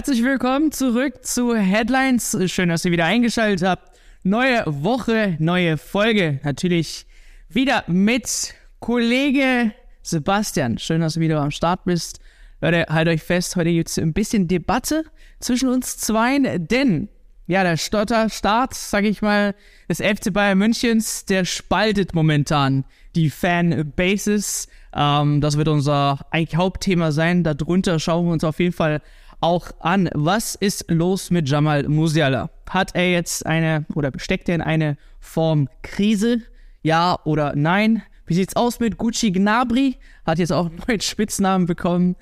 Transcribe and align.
Herzlich 0.00 0.24
willkommen 0.24 0.72
zurück 0.72 1.26
zu 1.26 1.54
Headlines. 1.54 2.34
Schön, 2.46 2.70
dass 2.70 2.86
ihr 2.86 2.90
wieder 2.90 3.04
eingeschaltet 3.04 3.68
habt. 3.68 3.98
Neue 4.22 4.64
Woche, 4.64 5.36
neue 5.38 5.76
Folge. 5.76 6.40
Natürlich 6.42 7.04
wieder 7.50 7.84
mit 7.86 8.54
Kollege 8.78 9.74
Sebastian. 10.00 10.78
Schön, 10.78 11.02
dass 11.02 11.14
du 11.14 11.20
wieder 11.20 11.38
am 11.42 11.50
Start 11.50 11.84
bist. 11.84 12.18
Leute, 12.62 12.86
haltet 12.88 13.12
euch 13.12 13.22
fest, 13.22 13.56
heute 13.56 13.72
gibt 13.72 13.90
es 13.90 13.98
ein 13.98 14.14
bisschen 14.14 14.48
Debatte 14.48 15.04
zwischen 15.38 15.68
uns 15.68 15.98
zweien, 15.98 16.66
denn 16.66 17.10
ja, 17.46 17.62
der 17.62 17.76
Stotterstart, 17.76 18.72
sag 18.72 19.04
ich 19.04 19.20
mal, 19.20 19.54
des 19.90 19.98
FC 19.98 20.32
Bayern 20.32 20.56
Münchens, 20.56 21.26
der 21.26 21.44
spaltet 21.44 22.14
momentan 22.14 22.86
die 23.14 23.28
Fanbases. 23.28 24.66
Ähm, 24.94 25.40
das 25.40 25.56
wird 25.56 25.68
unser 25.68 26.18
eigentlich 26.30 26.56
Hauptthema 26.56 27.12
sein. 27.12 27.44
Darunter 27.44 27.98
schauen 27.98 28.26
wir 28.26 28.32
uns 28.32 28.44
auf 28.44 28.58
jeden 28.58 28.72
Fall 28.72 29.00
auch 29.40 29.70
an. 29.80 30.08
Was 30.14 30.54
ist 30.54 30.90
los 30.90 31.30
mit 31.30 31.48
Jamal 31.48 31.88
Musiala? 31.88 32.50
Hat 32.68 32.94
er 32.94 33.10
jetzt 33.10 33.46
eine 33.46 33.86
oder 33.94 34.12
steckt 34.16 34.48
er 34.48 34.56
in 34.56 34.60
eine 34.60 34.96
Form 35.18 35.68
Krise? 35.82 36.42
Ja 36.82 37.18
oder 37.24 37.54
nein? 37.56 38.02
Wie 38.26 38.34
sieht's 38.34 38.54
aus 38.54 38.78
mit 38.78 38.96
Gucci 38.96 39.32
Gnabry? 39.32 39.96
Hat 40.24 40.38
jetzt 40.38 40.52
auch 40.52 40.66
einen 40.66 40.80
neuen 40.88 41.00
Spitznamen 41.00 41.66
bekommen. 41.66 42.14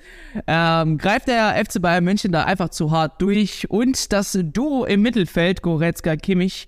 Ähm, 0.47 0.97
greift 0.97 1.27
der 1.27 1.63
FC 1.63 1.79
Bayern 1.79 2.03
München 2.03 2.31
da 2.31 2.45
einfach 2.45 2.69
zu 2.69 2.89
hart 2.89 3.21
durch? 3.21 3.69
Und 3.69 4.11
das 4.11 4.37
Duo 4.41 4.85
im 4.85 5.03
Mittelfeld, 5.03 5.61
Goretzka, 5.61 6.15
Kimmich, 6.15 6.67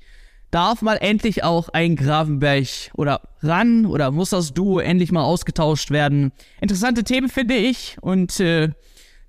darf 0.52 0.82
mal 0.82 0.98
endlich 0.98 1.44
auch 1.44 1.70
ein 1.70 1.96
Gravenberg 1.96 2.92
oder 2.94 3.22
ran 3.42 3.86
oder 3.86 4.12
muss 4.12 4.30
das 4.30 4.54
Duo 4.54 4.80
endlich 4.80 5.12
mal 5.12 5.24
ausgetauscht 5.24 5.92
werden? 5.92 6.32
Interessante 6.60 7.04
Themen 7.04 7.30
finde 7.30 7.56
ich 7.56 7.98
und 8.02 8.40
äh, 8.40 8.70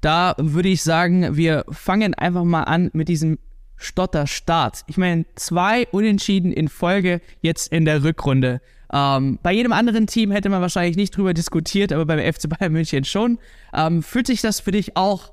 da 0.00 0.34
würde 0.38 0.69
ich 0.69 0.82
sagen, 0.82 1.36
wir 1.36 1.64
fangen 1.70 2.14
einfach 2.14 2.44
mal 2.44 2.64
an 2.64 2.91
mit 2.92 3.08
diesem 3.08 3.38
Stotter-Start. 3.77 4.82
Ich 4.86 4.97
meine, 4.97 5.24
zwei 5.36 5.86
Unentschieden 5.88 6.52
in 6.52 6.69
Folge 6.69 7.20
jetzt 7.41 7.72
in 7.72 7.84
der 7.84 8.02
Rückrunde. 8.02 8.60
Ähm, 8.92 9.38
bei 9.42 9.52
jedem 9.52 9.72
anderen 9.72 10.06
Team 10.06 10.30
hätte 10.30 10.48
man 10.48 10.60
wahrscheinlich 10.60 10.97
nicht 10.97 11.16
drüber 11.16 11.34
diskutiert, 11.34 11.92
aber 11.92 12.04
beim 12.04 12.19
FC 12.19 12.48
Bayern 12.48 12.72
München 12.72 13.04
schon. 13.04 13.38
Ähm, 13.72 14.02
fühlt 14.02 14.27
sich 14.27 14.41
das 14.41 14.60
für 14.60 14.72
dich 14.72 14.97
auch 14.97 15.32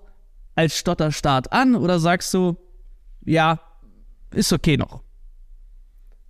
als 0.55 0.77
Stotterstart 0.77 1.51
an 1.51 1.75
oder 1.75 1.99
sagst 1.99 2.33
du, 2.33 2.55
ja, 3.25 3.59
ist 4.31 4.53
okay 4.53 4.77
noch? 4.77 5.03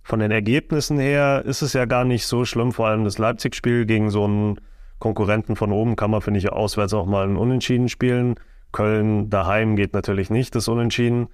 Von 0.02 0.20
den 0.20 0.30
Ergebnissen 0.30 0.98
her 0.98 1.42
ist 1.44 1.62
es 1.62 1.72
ja 1.72 1.84
gar 1.84 2.04
nicht 2.04 2.26
so 2.26 2.44
schlimm, 2.44 2.72
vor 2.72 2.88
allem 2.88 3.04
das 3.04 3.18
Leipzig-Spiel 3.18 3.86
gegen 3.86 4.10
so 4.10 4.24
einen 4.24 4.60
Konkurrenten 4.98 5.56
von 5.56 5.72
oben 5.72 5.96
kann 5.96 6.10
man, 6.10 6.20
finde 6.20 6.38
ich, 6.38 6.50
auswärts 6.50 6.92
auch 6.92 7.06
mal 7.06 7.26
ein 7.26 7.36
Unentschieden 7.36 7.88
spielen. 7.88 8.34
Köln 8.72 9.30
daheim 9.30 9.76
geht 9.76 9.94
natürlich 9.94 10.30
nicht, 10.30 10.54
das 10.54 10.68
Unentschieden. 10.68 11.28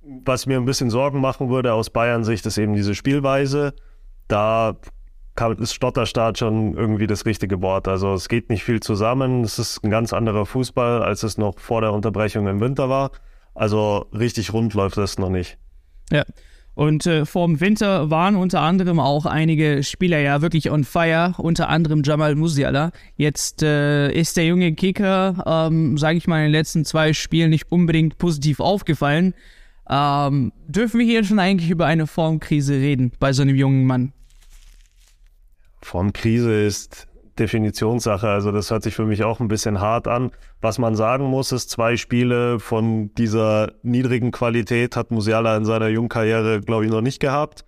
Was 0.00 0.46
mir 0.46 0.56
ein 0.56 0.64
bisschen 0.64 0.90
Sorgen 0.90 1.20
machen 1.20 1.50
würde 1.50 1.72
aus 1.72 1.90
Bayern-Sicht, 1.90 2.46
ist 2.46 2.58
eben 2.58 2.74
diese 2.74 2.94
Spielweise 2.94 3.74
da 4.28 4.76
ist 5.58 5.72
Stotterstart 5.72 6.38
schon 6.38 6.74
irgendwie 6.74 7.06
das 7.06 7.24
richtige 7.24 7.62
Wort. 7.62 7.88
Also 7.88 8.12
es 8.12 8.28
geht 8.28 8.50
nicht 8.50 8.64
viel 8.64 8.80
zusammen. 8.80 9.42
Es 9.42 9.58
ist 9.58 9.84
ein 9.84 9.90
ganz 9.90 10.12
anderer 10.12 10.46
Fußball, 10.46 11.02
als 11.02 11.22
es 11.22 11.38
noch 11.38 11.58
vor 11.58 11.80
der 11.80 11.92
Unterbrechung 11.92 12.46
im 12.48 12.60
Winter 12.60 12.88
war. 12.88 13.12
Also 13.54 14.06
richtig 14.12 14.52
rund 14.52 14.74
läuft 14.74 14.96
das 14.96 15.18
noch 15.18 15.30
nicht. 15.30 15.58
Ja. 16.10 16.24
Und 16.78 17.06
äh, 17.06 17.26
vor 17.26 17.44
dem 17.48 17.60
Winter 17.60 18.08
waren 18.08 18.36
unter 18.36 18.60
anderem 18.60 19.00
auch 19.00 19.26
einige 19.26 19.82
Spieler 19.82 20.20
ja 20.20 20.42
wirklich 20.42 20.70
on 20.70 20.84
fire, 20.84 21.34
unter 21.38 21.68
anderem 21.68 22.04
Jamal 22.04 22.36
Musiala. 22.36 22.92
Jetzt 23.16 23.64
äh, 23.64 24.12
ist 24.12 24.36
der 24.36 24.46
junge 24.46 24.72
Kicker, 24.74 25.42
ähm, 25.44 25.98
sage 25.98 26.18
ich 26.18 26.28
mal, 26.28 26.38
in 26.38 26.44
den 26.44 26.52
letzten 26.52 26.84
zwei 26.84 27.14
Spielen 27.14 27.50
nicht 27.50 27.72
unbedingt 27.72 28.16
positiv 28.18 28.60
aufgefallen. 28.60 29.34
Ähm, 29.90 30.52
dürfen 30.68 31.00
wir 31.00 31.04
hier 31.04 31.24
schon 31.24 31.40
eigentlich 31.40 31.68
über 31.68 31.86
eine 31.86 32.06
Formkrise 32.06 32.74
reden 32.74 33.10
bei 33.18 33.32
so 33.32 33.42
einem 33.42 33.56
jungen 33.56 33.84
Mann? 33.84 34.12
Formkrise 35.82 36.62
ist 36.62 37.07
Definitionssache. 37.38 38.28
Also 38.28 38.52
das 38.52 38.70
hört 38.70 38.82
sich 38.82 38.94
für 38.94 39.04
mich 39.06 39.24
auch 39.24 39.40
ein 39.40 39.48
bisschen 39.48 39.80
hart 39.80 40.08
an. 40.08 40.30
Was 40.60 40.78
man 40.78 40.94
sagen 40.94 41.24
muss, 41.24 41.52
ist, 41.52 41.70
zwei 41.70 41.96
Spiele 41.96 42.58
von 42.60 43.14
dieser 43.14 43.72
niedrigen 43.82 44.30
Qualität 44.30 44.96
hat 44.96 45.10
Musiala 45.10 45.56
in 45.56 45.64
seiner 45.64 45.88
Jungkarriere, 45.88 46.60
glaube 46.60 46.84
ich, 46.84 46.90
noch 46.90 47.00
nicht 47.00 47.20
gehabt. 47.20 47.64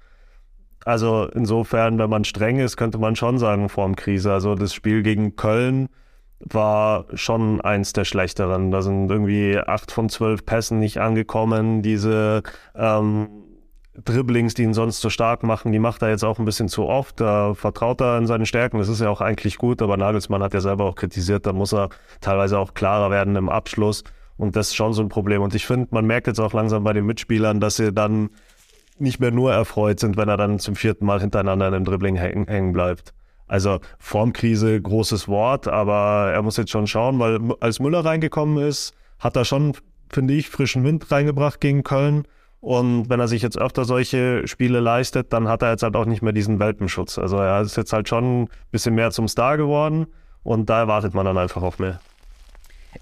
Also 0.85 1.29
insofern, 1.35 1.99
wenn 1.99 2.11
man 2.11 2.25
streng 2.25 2.59
ist, 2.59 2.77
könnte 2.77 2.99
man 2.99 3.17
schon 3.17 3.39
sagen 3.39 3.69
Formkrise. 3.69 4.33
Also 4.33 4.55
das 4.55 4.73
Spiel 4.75 5.03
gegen 5.03 5.37
Köln 5.37 5.89
war 6.41 7.05
schon 7.15 7.61
eins 7.61 7.93
der 7.93 8.05
schlechteren. 8.05 8.71
Da 8.71 8.83
sind 8.83 9.11
irgendwie 9.11 9.59
acht 9.59 9.93
von 9.93 10.09
zwölf 10.09 10.47
Pässen 10.47 10.79
nicht 10.79 10.99
angekommen. 10.99 11.83
Diese 11.83 12.43
ähm, 12.75 13.29
Dribblings, 14.05 14.55
die 14.55 14.63
ihn 14.63 14.75
sonst 14.75 15.01
so 15.01 15.11
stark 15.11 15.43
machen, 15.43 15.73
die 15.73 15.79
macht 15.79 16.03
er 16.03 16.11
jetzt 16.11 16.25
auch 16.25 16.39
ein 16.39 16.45
bisschen 16.45 16.69
zu 16.69 16.87
oft. 16.87 17.21
Da 17.21 17.55
vertraut 17.55 18.01
er 18.01 18.19
in 18.19 18.27
seine 18.27 18.47
Stärken. 18.47 18.79
Das 18.79 18.89
ist 18.89 19.01
ja 19.01 19.09
auch 19.09 19.21
eigentlich 19.21 19.59
gut, 19.59 19.83
aber 19.83 19.97
Nagelsmann 19.97 20.43
hat 20.43 20.55
ja 20.55 20.61
selber 20.61 20.85
auch 20.85 20.95
kritisiert, 20.95 21.47
da 21.47 21.53
muss 21.53 21.73
er 21.73 21.89
teilweise 22.21 22.59
auch 22.59 22.75
klarer 22.75 23.11
werden 23.11 23.37
im 23.37 23.49
Abschluss. 23.49 24.05
Und 24.37 24.57
das 24.57 24.69
ist 24.69 24.75
schon 24.75 24.95
so 24.95 25.03
ein 25.03 25.09
Problem. 25.09 25.43
Und 25.43 25.55
ich 25.55 25.67
finde, 25.67 25.89
man 25.91 26.07
merkt 26.07 26.27
jetzt 26.27 26.41
auch 26.41 26.53
langsam 26.53 26.83
bei 26.83 26.93
den 26.93 27.05
Mitspielern, 27.05 27.61
dass 27.61 27.77
sie 27.77 27.93
dann 27.93 28.31
nicht 28.99 29.21
mehr 29.21 29.31
nur 29.31 29.53
erfreut 29.53 30.01
sind, 30.01 30.17
wenn 30.17 30.29
er 30.29 30.37
dann 30.37 30.59
zum 30.59 30.77
vierten 30.77 31.07
Mal 31.07 31.21
hintereinander 31.21 31.69
in 31.69 31.75
einem 31.75 31.85
Dribbling 31.85 32.17
hängen, 32.17 32.47
hängen 32.47 32.73
bleibt. 32.73 33.13
Also 33.47 33.81
Formkrise, 33.99 34.81
großes 34.81 35.27
Wort, 35.27 35.67
aber 35.67 36.31
er 36.33 36.43
muss 36.43 36.57
jetzt 36.57 36.71
schon 36.71 36.87
schauen, 36.87 37.19
weil 37.19 37.41
als 37.61 37.81
Müller 37.81 38.05
reingekommen 38.05 38.59
ist, 38.65 38.95
hat 39.19 39.37
er 39.37 39.45
schon, 39.45 39.73
finde 40.09 40.35
ich, 40.35 40.49
frischen 40.49 40.85
Wind 40.85 41.11
reingebracht 41.11 41.61
gegen 41.61 41.83
Köln. 41.83 42.27
Und 42.61 43.09
wenn 43.09 43.21
er 43.21 43.29
sich 43.29 43.43
jetzt 43.43 43.59
öfter 43.59 43.85
solche 43.85 44.47
Spiele 44.47 44.81
leistet, 44.81 45.33
dann 45.33 45.49
hat 45.49 45.63
er 45.63 45.71
jetzt 45.71 45.83
halt 45.83 45.97
auch 45.97 46.05
nicht 46.05 46.23
mehr 46.23 46.35
diesen 46.35 46.59
Welpenschutz. 46.59 47.19
Also 47.19 47.39
er 47.39 47.63
ist 47.63 47.77
jetzt 47.77 47.93
halt 47.93 48.09
schon 48.09 48.43
ein 48.43 48.49
bisschen 48.71 48.95
mehr 48.95 49.11
zum 49.11 49.29
Star 49.29 49.57
geworden 49.57 50.07
und 50.43 50.69
da 50.69 50.81
erwartet 50.81 51.15
man 51.15 51.25
dann 51.25 51.39
einfach 51.39 51.63
auch 51.63 51.79
mehr. 51.79 52.01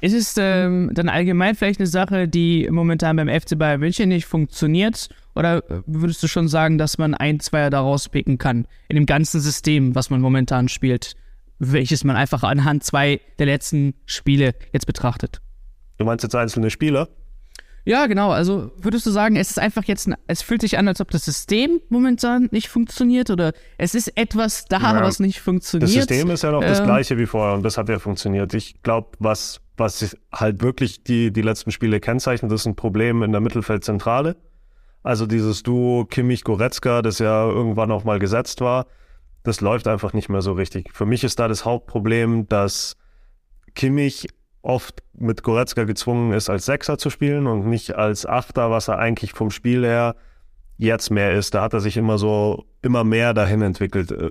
Ist 0.00 0.14
es 0.14 0.36
ähm, 0.38 0.90
dann 0.92 1.08
allgemein 1.08 1.54
vielleicht 1.54 1.80
eine 1.80 1.86
Sache, 1.86 2.28
die 2.28 2.68
momentan 2.70 3.16
beim 3.16 3.28
FC 3.28 3.58
Bayern 3.58 3.80
München 3.80 4.10
nicht 4.10 4.26
funktioniert? 4.26 5.08
Oder 5.34 5.62
würdest 5.86 6.22
du 6.22 6.28
schon 6.28 6.46
sagen, 6.46 6.78
dass 6.78 6.98
man 6.98 7.14
ein, 7.14 7.40
zwei 7.40 7.70
daraus 7.70 8.08
picken 8.08 8.38
kann 8.38 8.66
in 8.88 8.96
dem 8.96 9.06
ganzen 9.06 9.40
System, 9.40 9.94
was 9.94 10.10
man 10.10 10.20
momentan 10.20 10.68
spielt, 10.68 11.14
welches 11.58 12.04
man 12.04 12.16
einfach 12.16 12.42
anhand 12.42 12.84
zwei 12.84 13.20
der 13.38 13.46
letzten 13.46 13.94
Spiele 14.06 14.54
jetzt 14.72 14.86
betrachtet? 14.86 15.40
Du 15.96 16.04
meinst 16.04 16.22
jetzt 16.22 16.34
einzelne 16.34 16.70
Spieler? 16.70 17.08
Ja, 17.84 18.06
genau. 18.06 18.30
Also 18.30 18.70
würdest 18.76 19.06
du 19.06 19.10
sagen, 19.10 19.36
es 19.36 19.50
ist 19.50 19.58
einfach 19.58 19.84
jetzt, 19.84 20.10
es 20.26 20.42
fühlt 20.42 20.60
sich 20.60 20.78
an, 20.78 20.88
als 20.88 21.00
ob 21.00 21.10
das 21.10 21.24
System 21.24 21.80
momentan 21.88 22.48
nicht 22.50 22.68
funktioniert 22.68 23.30
oder 23.30 23.52
es 23.78 23.94
ist 23.94 24.16
etwas 24.16 24.66
da, 24.66 24.78
ja, 24.78 25.02
was 25.02 25.20
nicht 25.20 25.40
funktioniert. 25.40 25.88
Das 25.88 25.94
System 25.94 26.30
ist 26.30 26.42
ja 26.42 26.52
noch 26.52 26.62
äh, 26.62 26.66
das 26.66 26.82
gleiche 26.82 27.18
wie 27.18 27.26
vorher 27.26 27.54
und 27.54 27.62
das 27.62 27.78
hat 27.78 27.88
ja 27.88 27.98
funktioniert. 27.98 28.52
Ich 28.54 28.82
glaube, 28.82 29.08
was, 29.18 29.60
was 29.76 30.16
halt 30.32 30.62
wirklich 30.62 31.02
die, 31.04 31.32
die 31.32 31.42
letzten 31.42 31.70
Spiele 31.70 32.00
kennzeichnet, 32.00 32.52
ist 32.52 32.66
ein 32.66 32.76
Problem 32.76 33.22
in 33.22 33.32
der 33.32 33.40
Mittelfeldzentrale. 33.40 34.36
Also 35.02 35.26
dieses 35.26 35.62
Duo 35.62 36.04
Kimmich-Goretzka, 36.04 37.02
das 37.02 37.18
ja 37.18 37.48
irgendwann 37.48 37.90
auch 37.90 38.04
mal 38.04 38.18
gesetzt 38.18 38.60
war, 38.60 38.86
das 39.44 39.60
läuft 39.60 39.88
einfach 39.88 40.12
nicht 40.12 40.28
mehr 40.28 40.42
so 40.42 40.52
richtig. 40.52 40.90
Für 40.92 41.06
mich 41.06 41.24
ist 41.24 41.38
da 41.38 41.48
das 41.48 41.64
Hauptproblem, 41.64 42.48
dass 42.48 42.96
Kimmich 43.74 44.28
oft 44.68 45.02
mit 45.14 45.42
Goretzka 45.42 45.84
gezwungen 45.84 46.32
ist, 46.32 46.50
als 46.50 46.66
Sechser 46.66 46.98
zu 46.98 47.08
spielen 47.08 47.46
und 47.46 47.66
nicht 47.66 47.96
als 47.96 48.26
Achter, 48.26 48.70
was 48.70 48.88
er 48.88 48.98
eigentlich 48.98 49.32
vom 49.32 49.50
Spiel 49.50 49.84
her 49.84 50.14
jetzt 50.76 51.10
mehr 51.10 51.32
ist. 51.32 51.54
Da 51.54 51.62
hat 51.62 51.72
er 51.72 51.80
sich 51.80 51.96
immer 51.96 52.18
so, 52.18 52.66
immer 52.82 53.02
mehr 53.02 53.32
dahin 53.32 53.62
entwickelt. 53.62 54.12
Äh, 54.12 54.30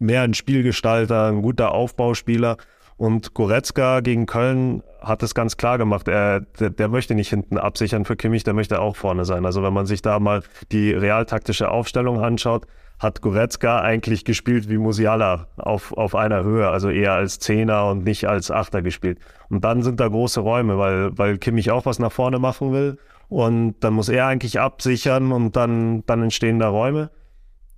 mehr 0.00 0.22
ein 0.22 0.34
Spielgestalter, 0.34 1.28
ein 1.28 1.42
guter 1.42 1.72
Aufbauspieler. 1.72 2.56
Und 2.96 3.32
Goretzka 3.32 4.00
gegen 4.00 4.26
Köln 4.26 4.82
hat 5.00 5.22
es 5.22 5.34
ganz 5.34 5.56
klar 5.56 5.78
gemacht. 5.78 6.08
Er, 6.08 6.40
der, 6.40 6.70
der, 6.70 6.88
möchte 6.88 7.14
nicht 7.14 7.30
hinten 7.30 7.56
absichern 7.56 8.04
für 8.04 8.16
Kimmich, 8.16 8.42
der 8.42 8.54
möchte 8.54 8.80
auch 8.80 8.96
vorne 8.96 9.24
sein. 9.24 9.46
Also 9.46 9.62
wenn 9.62 9.72
man 9.72 9.86
sich 9.86 10.02
da 10.02 10.18
mal 10.18 10.42
die 10.72 10.92
realtaktische 10.92 11.70
Aufstellung 11.70 12.20
anschaut, 12.20 12.66
hat 13.00 13.22
Goretzka 13.22 13.80
eigentlich 13.80 14.26
gespielt 14.26 14.68
wie 14.68 14.76
Musiala 14.76 15.48
auf, 15.56 15.92
auf 15.94 16.14
einer 16.14 16.44
Höhe, 16.44 16.68
also 16.68 16.90
eher 16.90 17.14
als 17.14 17.38
Zehner 17.38 17.86
und 17.86 18.04
nicht 18.04 18.28
als 18.28 18.50
Achter 18.50 18.82
gespielt. 18.82 19.18
Und 19.48 19.64
dann 19.64 19.82
sind 19.82 20.00
da 20.00 20.06
große 20.06 20.40
Räume, 20.40 20.78
weil, 20.78 21.16
weil 21.16 21.38
Kimmich 21.38 21.70
auch 21.70 21.86
was 21.86 21.98
nach 21.98 22.12
vorne 22.12 22.38
machen 22.38 22.72
will 22.72 22.98
und 23.30 23.76
dann 23.80 23.94
muss 23.94 24.10
er 24.10 24.26
eigentlich 24.26 24.60
absichern 24.60 25.32
und 25.32 25.56
dann, 25.56 26.04
dann 26.04 26.22
entstehen 26.22 26.58
da 26.58 26.68
Räume. 26.68 27.10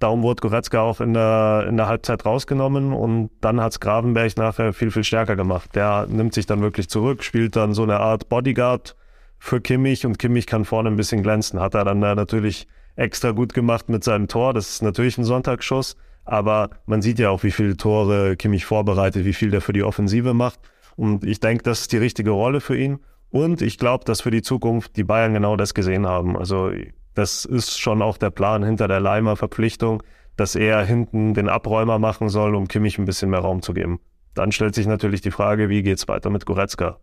Darum 0.01 0.23
wurde 0.23 0.41
Goretzka 0.41 0.81
auch 0.81 1.01
in 1.01 1.15
der, 1.15 1.67
in 1.69 1.77
der 1.77 1.87
Halbzeit 1.87 2.27
rausgenommen 2.27 2.93
und 2.93 3.31
dann 3.41 3.61
hat's 3.61 3.79
Gravenberg 3.79 4.37
nachher 4.37 4.73
viel, 4.73 4.91
viel 4.91 5.05
stärker 5.05 5.37
gemacht. 5.37 5.77
Der 5.77 6.09
nimmt 6.09 6.35
sich 6.35 6.47
dann 6.47 6.63
wirklich 6.63 6.89
zurück, 6.89 7.23
spielt 7.23 7.55
dann 7.55 7.75
so 7.75 7.85
eine 7.85 8.01
Art 8.01 8.29
Bodyguard 8.29 8.97
für 9.39 9.61
Kimmich 9.61 10.05
und 10.05 10.19
Kimmich 10.19 10.49
kann 10.49 10.65
vorne 10.65 10.89
ein 10.89 10.97
bisschen 10.97 11.23
glänzen. 11.23 11.61
Hat 11.61 11.75
er 11.75 11.85
dann 11.85 12.01
da 12.01 12.17
natürlich 12.17 12.67
extra 12.97 13.31
gut 13.31 13.55
gemacht 13.55 13.89
mit 13.89 14.05
seinem 14.05 14.29
Tor. 14.29 14.55
Das 14.55 14.69
ist 14.69 14.83
natürlich 14.83 15.19
ein 15.19 15.25
Sonntagsschuss, 15.25 15.97
aber 16.25 16.71
man 16.87 17.03
sieht 17.03 17.19
ja 17.19 17.31
auch, 17.31 17.43
wie 17.43 17.51
viele 17.51 17.77
Tore 17.77 18.37
Kimmich 18.37 18.65
vorbereitet, 18.65 19.25
wie 19.25 19.33
viel 19.33 19.51
der 19.51 19.61
für 19.61 19.73
die 19.73 19.83
Offensive 19.83 20.35
macht. 20.35 20.61
Und 20.97 21.25
ich 21.25 21.41
denke, 21.41 21.63
das 21.63 21.83
ist 21.83 21.93
die 21.93 21.99
richtige 21.99 22.31
Rolle 22.31 22.61
für 22.61 22.77
ihn. 22.77 23.01
Und 23.31 23.63
ich 23.63 23.79
glaube, 23.79 24.05
dass 24.05 24.21
für 24.21 24.31
die 24.31 24.43
Zukunft 24.43 24.97
die 24.97 25.05
Bayern 25.05 25.33
genau 25.33 25.57
das 25.57 25.73
gesehen 25.73 26.07
haben. 26.07 26.37
Also 26.37 26.71
das 27.15 27.45
ist 27.45 27.81
schon 27.81 28.03
auch 28.03 28.19
der 28.19 28.31
Plan 28.31 28.63
hinter 28.63 28.89
der 28.89 29.01
Leimer-Verpflichtung, 29.01 30.03
dass 30.37 30.55
er 30.55 30.85
hinten 30.85 31.35
den 31.35 31.49
Abräumer 31.49 31.99
machen 31.99 32.29
soll, 32.29 32.55
um 32.55 32.69
Kimmich 32.69 32.99
ein 32.99 33.05
bisschen 33.05 33.31
mehr 33.31 33.41
Raum 33.41 33.63
zu 33.63 33.73
geben. 33.73 34.01
Dann 34.35 34.53
stellt 34.53 34.75
sich 34.75 34.87
natürlich 34.87 35.21
die 35.21 35.31
Frage, 35.31 35.69
wie 35.69 35.83
geht's 35.83 36.09
weiter 36.09 36.31
mit 36.31 36.47
Goretzka? 36.47 36.99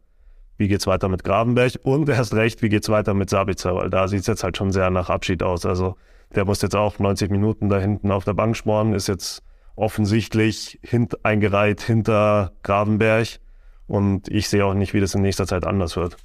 Wie 0.59 0.67
geht's 0.67 0.87
weiter 0.87 1.07
mit 1.07 1.23
Gravenberg? 1.23 1.79
Und 1.83 2.09
erst 2.09 2.33
recht, 2.33 2.61
wie 2.61 2.67
geht's 2.67 2.89
weiter 2.89 3.13
mit 3.13 3.29
Sabitzer? 3.29 3.75
Weil 3.75 3.89
da 3.89 4.09
sieht's 4.09 4.27
jetzt 4.27 4.43
halt 4.43 4.57
schon 4.57 4.73
sehr 4.73 4.89
nach 4.89 5.09
Abschied 5.09 5.41
aus. 5.41 5.65
Also 5.65 5.95
der 6.35 6.43
muss 6.43 6.61
jetzt 6.61 6.75
auch 6.75 6.99
90 6.99 7.31
Minuten 7.31 7.69
da 7.69 7.79
hinten 7.79 8.11
auf 8.11 8.25
der 8.25 8.33
Bank 8.33 8.57
schmoren, 8.57 8.93
ist 8.93 9.07
jetzt 9.07 9.41
offensichtlich 9.77 10.77
hint 10.83 11.23
eingereiht 11.23 11.81
hinter 11.81 12.51
Gravenberg. 12.61 13.39
Und 13.87 14.27
ich 14.27 14.49
sehe 14.49 14.65
auch 14.65 14.73
nicht, 14.73 14.93
wie 14.93 14.99
das 14.99 15.15
in 15.15 15.21
nächster 15.21 15.47
Zeit 15.47 15.65
anders 15.65 15.95
wird. 15.95 16.17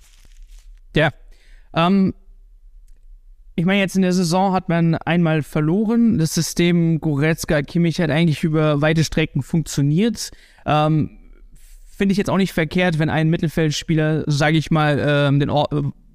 Ja. 0.97 1.11
Ähm, 1.73 2.13
ich 3.55 3.67
meine, 3.67 3.79
jetzt 3.79 3.95
in 3.95 4.03
der 4.03 4.13
Saison 4.13 4.53
hat 4.53 4.69
man 4.69 4.97
einmal 4.97 5.45
verloren. 5.45 6.19
Das 6.19 6.35
System 6.35 7.01
Goretzka, 7.01 7.63
Kimmich 7.63 8.01
hat 8.01 8.11
eigentlich 8.11 8.43
über 8.43 8.83
weite 8.83 9.05
Strecken 9.05 9.43
funktioniert. 9.43 10.33
Ähm, 10.67 11.19
Finde 11.97 12.13
ich 12.13 12.19
jetzt 12.19 12.31
auch 12.31 12.37
nicht 12.37 12.53
verkehrt, 12.53 12.99
wenn 12.99 13.11
ein 13.11 13.31
Mittelfeldspieler, 13.31 14.25
sage 14.27 14.57
ich 14.57 14.71
mal, 14.71 15.01
ähm, 15.05 15.41
den 15.41 15.51
Or 15.51 15.69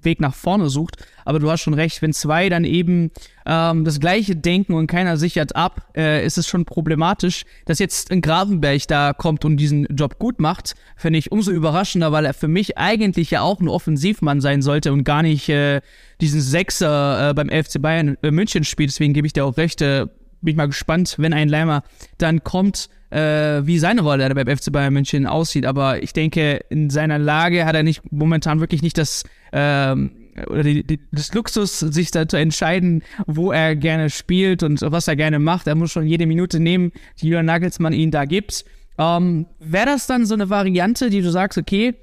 Weg 0.04 0.20
nach 0.20 0.34
vorne 0.34 0.70
sucht. 0.70 0.98
Aber 1.26 1.40
du 1.40 1.50
hast 1.50 1.62
schon 1.62 1.74
recht, 1.74 2.02
wenn 2.02 2.14
zwei 2.14 2.50
dann 2.50 2.64
eben 2.64 3.12
ähm, 3.46 3.84
das 3.84 4.00
gleiche 4.00 4.36
denken 4.36 4.74
und 4.74 4.88
keiner 4.88 5.18
sichert 5.18 5.56
ab, 5.56 5.88
äh, 5.96 6.26
ist 6.26 6.38
es 6.38 6.48
schon 6.48 6.66
problematisch. 6.66 7.44
Dass 7.66 7.80
jetzt 7.80 8.12
ein 8.12 8.22
Gravenberg 8.22 8.88
da 8.88 9.14
kommt 9.14 9.46
und 9.46 9.58
diesen 9.58 9.86
Job 9.88 10.20
gut 10.20 10.40
macht, 10.40 10.76
finde 10.96 11.20
ich 11.20 11.32
umso 11.32 11.52
überraschender, 11.52 12.12
weil 12.12 12.26
er 12.26 12.34
für 12.34 12.48
mich 12.48 12.78
eigentlich 12.78 13.32
ja 13.32 13.42
auch 13.42 13.60
ein 13.60 13.68
Offensivmann 13.68 14.42
sein 14.42 14.62
sollte 14.62 14.94
und 14.94 15.04
gar 15.04 15.22
nicht 15.22 15.50
äh, 15.50 15.82
diesen 16.22 16.42
Sechser 16.42 17.30
äh, 17.30 17.34
beim 17.34 17.50
FC 17.50 17.82
Bayern 17.82 18.18
äh, 18.22 18.32
München 18.32 18.64
spielt. 18.64 18.90
Deswegen 18.90 19.14
gebe 19.14 19.28
ich 19.28 19.34
dir 19.34 19.46
auch 19.46 19.58
recht. 19.58 19.82
Äh, 19.82 20.08
bin 20.42 20.52
ich 20.52 20.58
mal 20.58 20.68
gespannt, 20.68 21.16
wenn 21.18 21.34
ein 21.34 21.50
Leimer 21.50 21.84
dann 22.18 22.44
kommt, 22.44 22.90
äh, 23.10 23.66
wie 23.66 23.80
seine 23.80 24.02
Rolle 24.02 24.34
beim 24.34 24.48
FC 24.48 24.72
Bayern 24.72 24.94
München 24.94 25.26
aussieht. 25.26 25.66
Aber 25.66 26.02
ich 26.04 26.14
denke, 26.14 26.62
in 26.70 26.90
seiner 26.90 27.20
Lage 27.20 27.66
hat 27.66 27.76
er 27.76 27.84
nicht 27.84 28.02
momentan 28.12 28.60
wirklich 28.60 28.82
nicht 28.82 28.98
das 28.98 29.24
ähm, 29.52 30.12
oder 30.48 30.64
die, 30.64 30.84
die, 30.84 31.00
das 31.12 31.34
Luxus, 31.34 31.80
sich 31.80 32.12
da 32.12 32.28
zu 32.28 32.38
entscheiden, 32.38 33.04
wo 33.28 33.52
er 33.52 33.76
gerne 33.76 34.10
spielt 34.10 34.64
und 34.64 34.82
was 34.82 35.08
er 35.08 35.16
gerne 35.16 35.40
macht. 35.40 35.68
Er 35.68 35.76
muss 35.76 35.92
schon 35.92 36.08
jede 36.08 36.26
Minute 36.26 36.60
nehmen, 36.60 36.92
die 37.20 37.28
Julian 37.28 37.46
Nagelsmann 37.46 37.94
ihn 37.94 38.12
da 38.12 38.26
gibt. 38.26 38.64
Ähm, 38.98 39.48
Wäre 39.60 39.88
das 39.88 40.08
dann 40.08 40.26
so 40.26 40.34
eine 40.34 40.50
Variante, 40.50 41.10
die 41.10 41.22
du 41.22 41.32
sagst, 41.32 41.58
okay, 41.58 41.96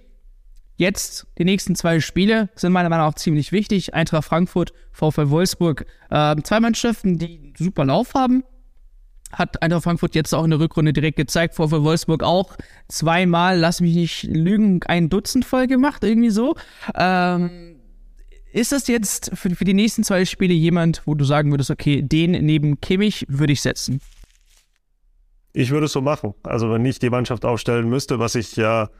jetzt 0.76 1.26
die 1.38 1.44
nächsten 1.44 1.75
zwei 1.75 2.00
Spiele 2.00 2.49
sind 2.55 2.73
meiner 2.73 2.88
Meinung 2.88 3.06
nach 3.06 3.12
auch 3.12 3.19
ziemlich 3.19 3.52
wichtig. 3.52 3.94
Eintracht 3.94 4.25
Frankfurt, 4.25 4.73
VfL 4.93 5.31
Wolfsburg, 5.31 5.87
äh, 6.11 6.37
zwei 6.43 6.61
Mannschaften, 6.61 7.19
die 7.19 7.52
super 7.58 7.84
Lauf 7.84 8.14
haben, 8.14 8.44
hat 9.32 9.62
Eintracht 9.62 9.84
Frankfurt 9.84 10.14
jetzt 10.14 10.34
auch 10.34 10.44
in 10.44 10.50
der 10.50 10.61
Rückrunde 10.61 10.93
direkt 10.93 11.17
gezeigt, 11.17 11.55
VfL 11.55 11.82
Wolfsburg 11.82 12.23
auch 12.23 12.56
zweimal, 12.88 13.58
lass 13.58 13.81
mich 13.81 13.94
nicht 13.94 14.23
lügen, 14.25 14.81
ein 14.84 15.08
Dutzend 15.08 15.44
voll 15.44 15.67
gemacht, 15.67 16.05
irgendwie 16.05 16.31
so. 16.31 16.55
Ähm, 16.94 17.76
ist 18.52 18.73
das 18.73 18.87
jetzt 18.88 19.32
für, 19.34 19.50
für 19.50 19.64
die 19.64 19.75
nächsten 19.75 20.05
zwei 20.05 20.25
Spiele 20.25 20.55
jemand, 20.55 21.02
wo 21.05 21.14
du 21.14 21.25
sagen 21.25 21.50
würdest, 21.50 21.70
okay, 21.70 22.02
den 22.02 22.31
neben 22.31 22.81
Kimmich 22.81 23.26
würde 23.28 23.52
ich 23.52 23.61
setzen? 23.61 24.00
Ich 25.52 25.70
würde 25.70 25.87
es 25.87 25.93
so 25.93 26.00
machen. 26.00 26.34
Also 26.43 26.70
wenn 26.70 26.84
ich 26.84 26.99
die 26.99 27.11
Mannschaft 27.11 27.44
aufstellen 27.44 27.88
müsste, 27.88 28.19
was 28.19 28.34
ich 28.34 28.56
ja 28.56 28.90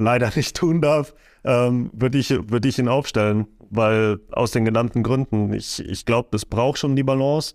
leider 0.00 0.30
nicht 0.36 0.56
tun 0.56 0.80
darf, 0.80 1.14
ähm, 1.44 1.90
würde 1.92 2.18
ich, 2.18 2.30
würde 2.30 2.68
ich 2.68 2.78
ihn 2.78 2.88
aufstellen, 2.88 3.46
weil 3.70 4.18
aus 4.32 4.50
den 4.50 4.64
genannten 4.64 5.02
Gründen, 5.02 5.52
ich, 5.52 5.84
ich 5.84 6.04
glaube, 6.04 6.36
es 6.36 6.44
braucht 6.44 6.78
schon 6.78 6.96
die 6.96 7.02
Balance. 7.02 7.54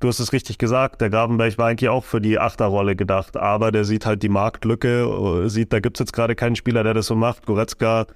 Du 0.00 0.08
hast 0.08 0.18
es 0.18 0.32
richtig 0.32 0.56
gesagt, 0.56 1.02
der 1.02 1.10
Gravenberg 1.10 1.58
war 1.58 1.68
eigentlich 1.68 1.90
auch 1.90 2.04
für 2.04 2.22
die 2.22 2.38
Achterrolle 2.38 2.96
gedacht, 2.96 3.36
aber 3.36 3.70
der 3.70 3.84
sieht 3.84 4.06
halt 4.06 4.22
die 4.22 4.30
Marktlücke, 4.30 5.48
sieht, 5.48 5.74
da 5.74 5.80
gibt 5.80 5.98
es 5.98 6.00
jetzt 6.00 6.12
gerade 6.14 6.34
keinen 6.34 6.56
Spieler, 6.56 6.82
der 6.84 6.94
das 6.94 7.06
so 7.06 7.14
macht. 7.14 7.44
Goretzka 7.44 8.06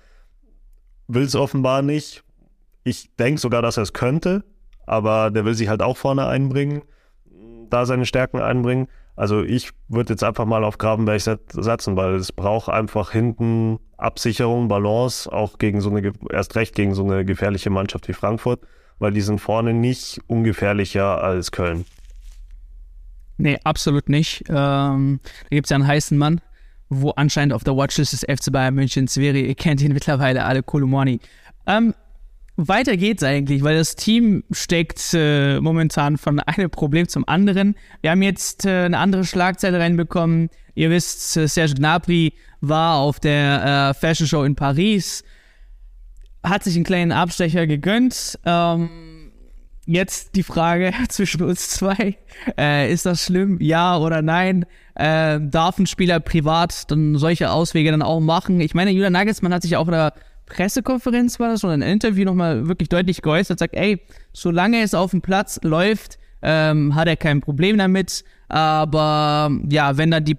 will 1.08 1.24
es 1.24 1.36
offenbar 1.36 1.82
nicht. 1.82 2.24
Ich 2.84 3.14
denke 3.16 3.38
sogar, 3.40 3.60
dass 3.60 3.76
er 3.76 3.82
es 3.82 3.92
könnte, 3.92 4.44
aber 4.86 5.30
der 5.30 5.44
will 5.44 5.54
sich 5.54 5.68
halt 5.68 5.82
auch 5.82 5.98
vorne 5.98 6.26
einbringen, 6.26 6.82
da 7.68 7.84
seine 7.84 8.06
Stärken 8.06 8.40
einbringen. 8.40 8.88
Also 9.16 9.42
ich 9.42 9.70
würde 9.88 10.12
jetzt 10.12 10.24
einfach 10.24 10.44
mal 10.44 10.64
auf 10.64 10.78
Gravenberg 10.78 11.20
setzen, 11.20 11.96
weil 11.96 12.14
es 12.14 12.32
braucht 12.32 12.68
einfach 12.68 13.12
hinten 13.12 13.78
Absicherung, 13.96 14.68
Balance, 14.68 15.32
auch 15.32 15.58
gegen 15.58 15.80
so 15.80 15.90
eine, 15.90 16.12
erst 16.32 16.56
recht 16.56 16.74
gegen 16.74 16.94
so 16.94 17.04
eine 17.04 17.24
gefährliche 17.24 17.70
Mannschaft 17.70 18.08
wie 18.08 18.12
Frankfurt 18.12 18.60
weil 18.98 19.12
die 19.12 19.20
sind 19.20 19.40
vorne 19.40 19.74
nicht 19.74 20.20
ungefährlicher 20.26 21.22
als 21.22 21.52
Köln. 21.52 21.84
Nee, 23.36 23.58
absolut 23.64 24.08
nicht. 24.08 24.44
Ähm, 24.48 25.20
da 25.42 25.48
gibt 25.50 25.66
es 25.66 25.70
ja 25.70 25.76
einen 25.76 25.86
heißen 25.86 26.16
Mann, 26.16 26.40
wo 26.88 27.10
anscheinend 27.10 27.52
auf 27.52 27.64
der 27.64 27.76
Watchlist 27.76 28.12
des 28.12 28.20
FC 28.20 28.52
Bayern 28.52 28.74
Münchens 28.74 29.16
wäre. 29.16 29.38
Ihr 29.38 29.54
kennt 29.56 29.80
ihn 29.82 29.92
mittlerweile 29.92 30.44
alle, 30.44 30.62
Kolumani. 30.62 31.20
Ähm, 31.66 31.94
weiter 32.56 32.96
geht's 32.96 33.22
eigentlich, 33.22 33.62
weil 33.62 33.76
das 33.76 33.96
Team 33.96 34.44
steckt 34.50 35.12
äh, 35.14 35.60
momentan 35.60 36.16
von 36.16 36.40
einem 36.40 36.70
Problem 36.70 37.08
zum 37.08 37.26
anderen. 37.26 37.74
Wir 38.00 38.10
haben 38.10 38.22
jetzt 38.22 38.64
äh, 38.64 38.84
eine 38.84 38.98
andere 38.98 39.24
Schlagzeile 39.24 39.78
reinbekommen. 39.78 40.50
Ihr 40.74 40.90
wisst, 40.90 41.36
äh, 41.36 41.48
Serge 41.48 41.74
Gnabry 41.74 42.34
war 42.60 42.98
auf 42.98 43.20
der 43.20 43.90
äh, 43.90 43.94
Fashion 43.94 44.26
Show 44.26 44.44
in 44.44 44.54
Paris 44.54 45.24
hat 46.44 46.62
sich 46.62 46.76
einen 46.76 46.84
kleinen 46.84 47.10
Abstecher 47.10 47.66
gegönnt. 47.66 48.38
Ähm, 48.44 49.32
jetzt 49.86 50.36
die 50.36 50.42
Frage 50.42 50.92
zwischen 51.08 51.42
uns 51.42 51.70
zwei. 51.70 52.18
Äh, 52.58 52.92
ist 52.92 53.06
das 53.06 53.24
schlimm? 53.24 53.58
Ja 53.60 53.96
oder 53.98 54.22
nein? 54.22 54.66
Äh, 54.94 55.40
darf 55.42 55.78
ein 55.78 55.86
Spieler 55.86 56.20
privat 56.20 56.90
dann 56.90 57.16
solche 57.16 57.50
Auswege 57.50 57.90
dann 57.90 58.02
auch 58.02 58.20
machen? 58.20 58.60
Ich 58.60 58.74
meine, 58.74 58.90
Julian 58.90 59.14
Nagelsmann 59.14 59.54
hat 59.54 59.62
sich 59.62 59.76
auch 59.76 59.88
der 59.88 60.12
Pressekonferenz 60.46 61.40
war 61.40 61.48
das 61.48 61.64
oder 61.64 61.72
ein 61.72 61.82
Interview 61.82 62.24
nochmal 62.24 62.68
wirklich 62.68 62.88
deutlich 62.88 63.22
geäußert, 63.22 63.58
sagt, 63.58 63.74
ey, 63.74 64.00
solange 64.32 64.82
es 64.82 64.94
auf 64.94 65.10
dem 65.10 65.22
Platz 65.22 65.58
läuft, 65.62 66.18
ähm, 66.42 66.94
hat 66.94 67.08
er 67.08 67.16
kein 67.16 67.40
Problem 67.40 67.78
damit. 67.78 68.24
Aber 68.48 69.50
ja, 69.68 69.96
wenn 69.96 70.10
dann 70.10 70.24
die 70.24 70.36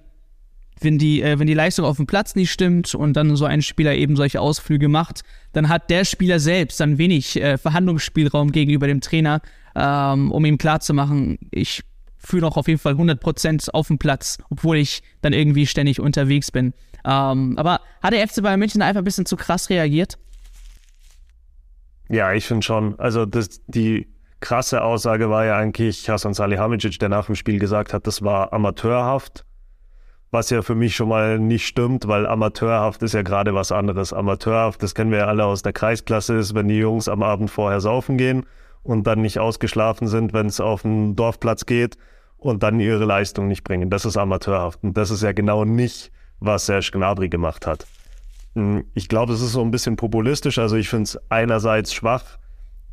wenn 0.80 0.98
die, 0.98 1.22
äh, 1.22 1.38
wenn 1.38 1.46
die 1.46 1.54
Leistung 1.54 1.84
auf 1.84 1.96
dem 1.96 2.06
Platz 2.06 2.34
nicht 2.34 2.52
stimmt 2.52 2.94
und 2.94 3.14
dann 3.14 3.34
so 3.36 3.46
ein 3.46 3.62
Spieler 3.62 3.94
eben 3.94 4.16
solche 4.16 4.40
Ausflüge 4.40 4.88
macht, 4.88 5.22
dann 5.52 5.68
hat 5.68 5.88
der 5.90 6.04
Spieler 6.04 6.38
selbst 6.38 6.80
dann 6.80 6.98
wenig 6.98 7.40
äh, 7.40 7.56
Verhandlungsspielraum 7.56 8.52
gegenüber 8.52 8.86
dem 8.86 9.00
Trainer, 9.00 9.40
ähm, 9.74 10.30
um 10.30 10.44
ihm 10.44 10.58
klarzumachen, 10.58 11.38
ich 11.50 11.82
fühle 12.18 12.42
noch 12.42 12.56
auf 12.56 12.68
jeden 12.68 12.78
Fall 12.78 12.94
100% 12.94 13.70
auf 13.70 13.88
dem 13.88 13.98
Platz, 13.98 14.38
obwohl 14.50 14.76
ich 14.78 15.02
dann 15.22 15.32
irgendwie 15.32 15.66
ständig 15.66 16.00
unterwegs 16.00 16.50
bin. 16.50 16.74
Ähm, 17.06 17.54
aber 17.56 17.80
hat 18.02 18.12
der 18.12 18.26
FC 18.26 18.42
Bayern 18.42 18.58
München 18.58 18.82
einfach 18.82 19.00
ein 19.00 19.04
bisschen 19.04 19.26
zu 19.26 19.36
krass 19.36 19.70
reagiert? 19.70 20.18
Ja, 22.08 22.32
ich 22.32 22.46
finde 22.46 22.64
schon. 22.64 22.98
Also 22.98 23.24
das, 23.24 23.62
die 23.66 24.08
krasse 24.40 24.82
Aussage 24.82 25.30
war 25.30 25.44
ja 25.44 25.56
eigentlich 25.56 26.08
Hasan 26.10 26.34
Salihamidzic, 26.34 26.98
der 26.98 27.08
nach 27.08 27.26
dem 27.26 27.34
Spiel 27.34 27.58
gesagt 27.58 27.92
hat, 27.92 28.06
das 28.06 28.22
war 28.22 28.52
amateurhaft 28.52 29.46
was 30.30 30.50
ja 30.50 30.62
für 30.62 30.74
mich 30.74 30.94
schon 30.96 31.08
mal 31.08 31.38
nicht 31.38 31.66
stimmt, 31.66 32.08
weil 32.08 32.26
amateurhaft 32.26 33.02
ist 33.02 33.14
ja 33.14 33.22
gerade 33.22 33.54
was 33.54 33.72
anderes. 33.72 34.12
Amateurhaft, 34.12 34.82
das 34.82 34.94
kennen 34.94 35.10
wir 35.10 35.20
ja 35.20 35.26
alle 35.26 35.44
aus 35.44 35.62
der 35.62 35.72
Kreisklasse, 35.72 36.36
ist, 36.36 36.54
wenn 36.54 36.68
die 36.68 36.78
Jungs 36.78 37.08
am 37.08 37.22
Abend 37.22 37.50
vorher 37.50 37.80
saufen 37.80 38.18
gehen 38.18 38.44
und 38.82 39.06
dann 39.06 39.22
nicht 39.22 39.38
ausgeschlafen 39.38 40.08
sind, 40.08 40.32
wenn 40.32 40.46
es 40.46 40.60
auf 40.60 40.82
den 40.82 41.16
Dorfplatz 41.16 41.66
geht 41.66 41.96
und 42.36 42.62
dann 42.62 42.80
ihre 42.80 43.04
Leistung 43.04 43.48
nicht 43.48 43.64
bringen. 43.64 43.88
Das 43.88 44.04
ist 44.04 44.16
amateurhaft. 44.16 44.82
Und 44.82 44.96
das 44.96 45.10
ist 45.10 45.22
ja 45.22 45.32
genau 45.32 45.64
nicht, 45.64 46.12
was 46.40 46.66
Serge 46.66 46.90
Gnabry 46.92 47.28
gemacht 47.28 47.66
hat. 47.66 47.86
Hm, 48.54 48.84
ich 48.94 49.08
glaube, 49.08 49.32
es 49.32 49.40
ist 49.40 49.52
so 49.52 49.62
ein 49.62 49.70
bisschen 49.70 49.96
populistisch. 49.96 50.58
Also 50.58 50.76
ich 50.76 50.88
finde 50.88 51.04
es 51.04 51.18
einerseits 51.30 51.92
schwach, 51.92 52.38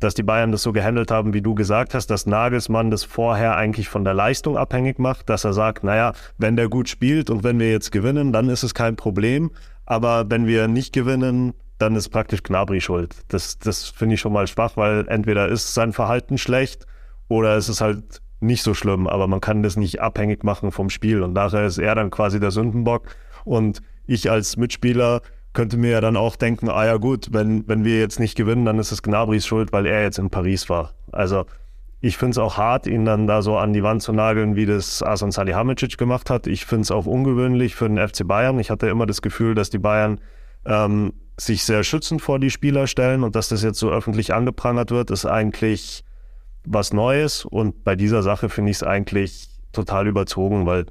dass 0.00 0.14
die 0.14 0.22
Bayern 0.22 0.52
das 0.52 0.62
so 0.62 0.72
gehandelt 0.72 1.10
haben, 1.10 1.32
wie 1.32 1.40
du 1.40 1.54
gesagt 1.54 1.94
hast, 1.94 2.08
dass 2.08 2.26
Nagelsmann 2.26 2.90
das 2.90 3.04
vorher 3.04 3.56
eigentlich 3.56 3.88
von 3.88 4.04
der 4.04 4.14
Leistung 4.14 4.58
abhängig 4.58 4.98
macht, 4.98 5.30
dass 5.30 5.44
er 5.44 5.52
sagt, 5.52 5.84
naja, 5.84 6.12
wenn 6.36 6.56
der 6.56 6.68
gut 6.68 6.88
spielt 6.88 7.30
und 7.30 7.44
wenn 7.44 7.58
wir 7.58 7.70
jetzt 7.70 7.92
gewinnen, 7.92 8.32
dann 8.32 8.48
ist 8.48 8.62
es 8.62 8.74
kein 8.74 8.96
Problem. 8.96 9.50
Aber 9.86 10.28
wenn 10.30 10.46
wir 10.46 10.68
nicht 10.68 10.92
gewinnen, 10.92 11.54
dann 11.78 11.96
ist 11.96 12.08
praktisch 12.10 12.42
Gnabry 12.42 12.80
schuld. 12.80 13.16
Das, 13.28 13.58
das 13.58 13.88
finde 13.88 14.14
ich 14.14 14.20
schon 14.20 14.32
mal 14.32 14.46
schwach, 14.46 14.76
weil 14.76 15.06
entweder 15.08 15.48
ist 15.48 15.74
sein 15.74 15.92
Verhalten 15.92 16.38
schlecht 16.38 16.86
oder 17.28 17.56
es 17.56 17.68
ist 17.68 17.80
halt 17.80 18.20
nicht 18.40 18.62
so 18.62 18.74
schlimm, 18.74 19.06
aber 19.06 19.26
man 19.26 19.40
kann 19.40 19.62
das 19.62 19.76
nicht 19.76 20.00
abhängig 20.00 20.44
machen 20.44 20.70
vom 20.70 20.90
Spiel. 20.90 21.22
Und 21.22 21.34
daher 21.34 21.64
ist 21.64 21.78
er 21.78 21.94
dann 21.94 22.10
quasi 22.10 22.40
der 22.40 22.50
Sündenbock. 22.50 23.08
Und 23.44 23.80
ich 24.06 24.30
als 24.30 24.56
Mitspieler 24.56 25.22
könnte 25.52 25.76
mir 25.76 25.90
ja 25.90 26.00
dann 26.00 26.16
auch 26.16 26.36
denken, 26.36 26.68
ah 26.68 26.84
ja 26.84 26.96
gut, 26.96 27.28
wenn, 27.32 27.66
wenn 27.68 27.84
wir 27.84 27.98
jetzt 28.00 28.18
nicht 28.18 28.36
gewinnen, 28.36 28.64
dann 28.64 28.78
ist 28.78 28.92
es 28.92 29.02
Gnabrys 29.02 29.46
Schuld, 29.46 29.72
weil 29.72 29.86
er 29.86 30.02
jetzt 30.02 30.18
in 30.18 30.30
Paris 30.30 30.68
war. 30.68 30.94
Also 31.12 31.46
ich 32.00 32.18
finde 32.18 32.32
es 32.32 32.38
auch 32.38 32.58
hart, 32.58 32.86
ihn 32.86 33.04
dann 33.04 33.26
da 33.26 33.40
so 33.40 33.56
an 33.56 33.72
die 33.72 33.82
Wand 33.82 34.02
zu 34.02 34.12
nageln, 34.12 34.56
wie 34.56 34.66
das 34.66 35.02
Asan 35.02 35.30
Salihamidzic 35.30 35.96
gemacht 35.96 36.28
hat. 36.28 36.46
Ich 36.46 36.66
finde 36.66 36.82
es 36.82 36.90
auch 36.90 37.06
ungewöhnlich 37.06 37.76
für 37.76 37.88
den 37.88 37.96
FC 37.96 38.26
Bayern. 38.26 38.58
Ich 38.58 38.68
hatte 38.68 38.88
immer 38.88 39.06
das 39.06 39.22
Gefühl, 39.22 39.54
dass 39.54 39.70
die 39.70 39.78
Bayern 39.78 40.20
ähm, 40.66 41.14
sich 41.38 41.64
sehr 41.64 41.82
schützend 41.82 42.20
vor 42.20 42.38
die 42.38 42.50
Spieler 42.50 42.86
stellen 42.86 43.22
und 43.22 43.36
dass 43.36 43.48
das 43.48 43.62
jetzt 43.62 43.78
so 43.78 43.90
öffentlich 43.90 44.34
angeprangert 44.34 44.90
wird, 44.90 45.10
ist 45.10 45.24
eigentlich 45.24 46.04
was 46.66 46.92
Neues 46.92 47.44
und 47.44 47.84
bei 47.84 47.96
dieser 47.96 48.22
Sache 48.22 48.48
finde 48.48 48.70
ich 48.70 48.78
es 48.78 48.82
eigentlich 48.82 49.48
total 49.72 50.06
überzogen, 50.06 50.66
weil 50.66 50.86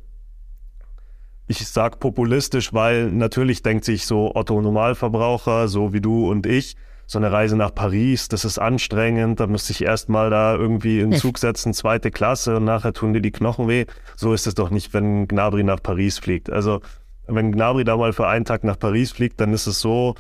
ich 1.47 1.67
sag 1.67 1.99
populistisch, 1.99 2.73
weil 2.73 3.11
natürlich 3.11 3.61
denkt 3.63 3.85
sich 3.85 4.05
so 4.05 4.33
Otto 4.35 4.61
Normalverbraucher, 4.61 5.67
so 5.67 5.93
wie 5.93 6.01
du 6.01 6.29
und 6.29 6.45
ich, 6.45 6.75
so 7.05 7.19
eine 7.19 7.31
Reise 7.31 7.57
nach 7.57 7.75
Paris, 7.75 8.29
das 8.29 8.45
ist 8.45 8.59
anstrengend, 8.59 9.39
da 9.39 9.47
müsste 9.47 9.73
ich 9.73 9.83
erstmal 9.83 10.29
da 10.29 10.55
irgendwie 10.55 11.01
in 11.01 11.11
Zug 11.11 11.37
setzen, 11.37 11.73
zweite 11.73 12.11
Klasse 12.11 12.57
und 12.57 12.65
nachher 12.65 12.93
tun 12.93 13.13
dir 13.13 13.21
die 13.21 13.31
Knochen 13.31 13.67
weh. 13.67 13.85
So 14.15 14.33
ist 14.33 14.47
es 14.47 14.55
doch 14.55 14.69
nicht, 14.69 14.93
wenn 14.93 15.27
Gnabry 15.27 15.63
nach 15.63 15.83
Paris 15.83 16.17
fliegt. 16.17 16.49
Also 16.49 16.81
wenn 17.27 17.51
Gnabry 17.51 17.83
da 17.83 17.97
mal 17.97 18.13
für 18.13 18.27
einen 18.27 18.45
Tag 18.45 18.63
nach 18.63 18.79
Paris 18.79 19.11
fliegt, 19.11 19.41
dann 19.41 19.53
ist 19.53 19.67
es 19.67 19.79
so, 19.79 20.15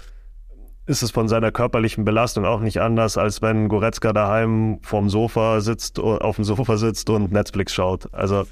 ist 0.85 1.03
es 1.03 1.11
von 1.11 1.29
seiner 1.29 1.51
körperlichen 1.51 2.03
Belastung 2.03 2.45
auch 2.45 2.59
nicht 2.59 2.81
anders, 2.81 3.17
als 3.17 3.41
wenn 3.41 3.69
Goretzka 3.69 4.11
daheim 4.11 4.79
vorm 4.81 5.09
Sofa 5.09 5.61
sitzt, 5.61 5.99
auf 5.99 6.35
dem 6.35 6.43
Sofa 6.43 6.75
sitzt 6.75 7.09
und 7.09 7.31
Netflix 7.31 7.73
schaut. 7.73 8.13
Also 8.13 8.43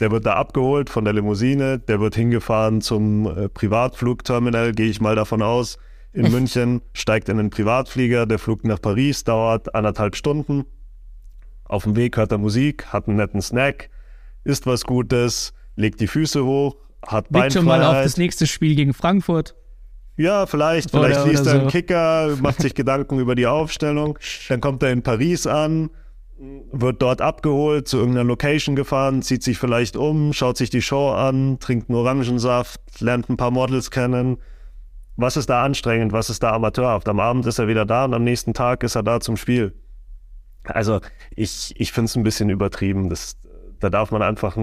der 0.00 0.10
wird 0.10 0.26
da 0.26 0.34
abgeholt 0.34 0.90
von 0.90 1.04
der 1.04 1.14
Limousine, 1.14 1.78
der 1.78 2.00
wird 2.00 2.14
hingefahren 2.14 2.80
zum 2.80 3.26
äh, 3.26 3.48
Privatflugterminal, 3.48 4.72
gehe 4.72 4.88
ich 4.88 5.00
mal 5.00 5.14
davon 5.16 5.42
aus, 5.42 5.78
in 6.12 6.30
München, 6.32 6.80
steigt 6.94 7.28
in 7.28 7.38
einen 7.38 7.50
Privatflieger, 7.50 8.26
der 8.26 8.38
Flug 8.38 8.64
nach 8.64 8.80
Paris 8.80 9.24
dauert 9.24 9.74
anderthalb 9.74 10.16
Stunden. 10.16 10.64
Auf 11.64 11.84
dem 11.84 11.94
Weg 11.94 12.16
hört 12.16 12.32
er 12.32 12.38
Musik, 12.38 12.86
hat 12.86 13.06
einen 13.06 13.18
netten 13.18 13.42
Snack, 13.42 13.90
isst 14.44 14.66
was 14.66 14.84
Gutes, 14.84 15.52
legt 15.74 16.00
die 16.00 16.06
Füße 16.06 16.44
hoch, 16.44 16.76
hat 17.06 17.28
Beinfreiheit. 17.28 17.52
schon 17.52 17.64
mal 17.64 17.82
auf 17.82 18.02
das 18.02 18.16
nächste 18.16 18.46
Spiel 18.46 18.74
gegen 18.76 18.94
Frankfurt. 18.94 19.54
Ja, 20.16 20.46
vielleicht. 20.46 20.90
Vielleicht 20.90 21.20
oder, 21.20 21.28
liest 21.28 21.42
oder 21.42 21.52
er 21.52 21.60
einen 21.60 21.68
Kicker, 21.68 22.36
macht 22.40 22.62
sich 22.62 22.74
Gedanken 22.74 23.18
über 23.18 23.34
die 23.34 23.46
Aufstellung. 23.46 24.18
Dann 24.48 24.60
kommt 24.60 24.82
er 24.82 24.90
in 24.92 25.02
Paris 25.02 25.46
an, 25.46 25.90
wird 26.38 27.00
dort 27.00 27.20
abgeholt, 27.20 27.88
zu 27.88 27.98
irgendeiner 27.98 28.24
Location 28.24 28.76
gefahren, 28.76 29.22
zieht 29.22 29.42
sich 29.42 29.58
vielleicht 29.58 29.96
um, 29.96 30.32
schaut 30.32 30.56
sich 30.56 30.70
die 30.70 30.82
Show 30.82 31.10
an, 31.10 31.58
trinkt 31.60 31.88
einen 31.88 31.98
Orangensaft, 31.98 32.80
lernt 33.00 33.28
ein 33.28 33.36
paar 33.36 33.50
Models 33.50 33.90
kennen. 33.90 34.36
Was 35.16 35.36
ist 35.36 35.48
da 35.48 35.64
anstrengend? 35.64 36.12
Was 36.12 36.28
ist 36.28 36.42
da 36.42 36.52
amateurhaft? 36.52 37.08
Am 37.08 37.20
Abend 37.20 37.46
ist 37.46 37.58
er 37.58 37.68
wieder 37.68 37.86
da 37.86 38.04
und 38.04 38.12
am 38.12 38.24
nächsten 38.24 38.52
Tag 38.52 38.82
ist 38.82 38.96
er 38.96 39.02
da 39.02 39.20
zum 39.20 39.36
Spiel. 39.36 39.74
Also 40.64 41.00
ich, 41.34 41.72
ich 41.78 41.92
finde 41.92 42.06
es 42.06 42.16
ein 42.16 42.22
bisschen 42.22 42.50
übertrieben. 42.50 43.08
Das, 43.08 43.38
da 43.80 43.88
darf 43.88 44.10
man 44.10 44.20
einfach 44.20 44.58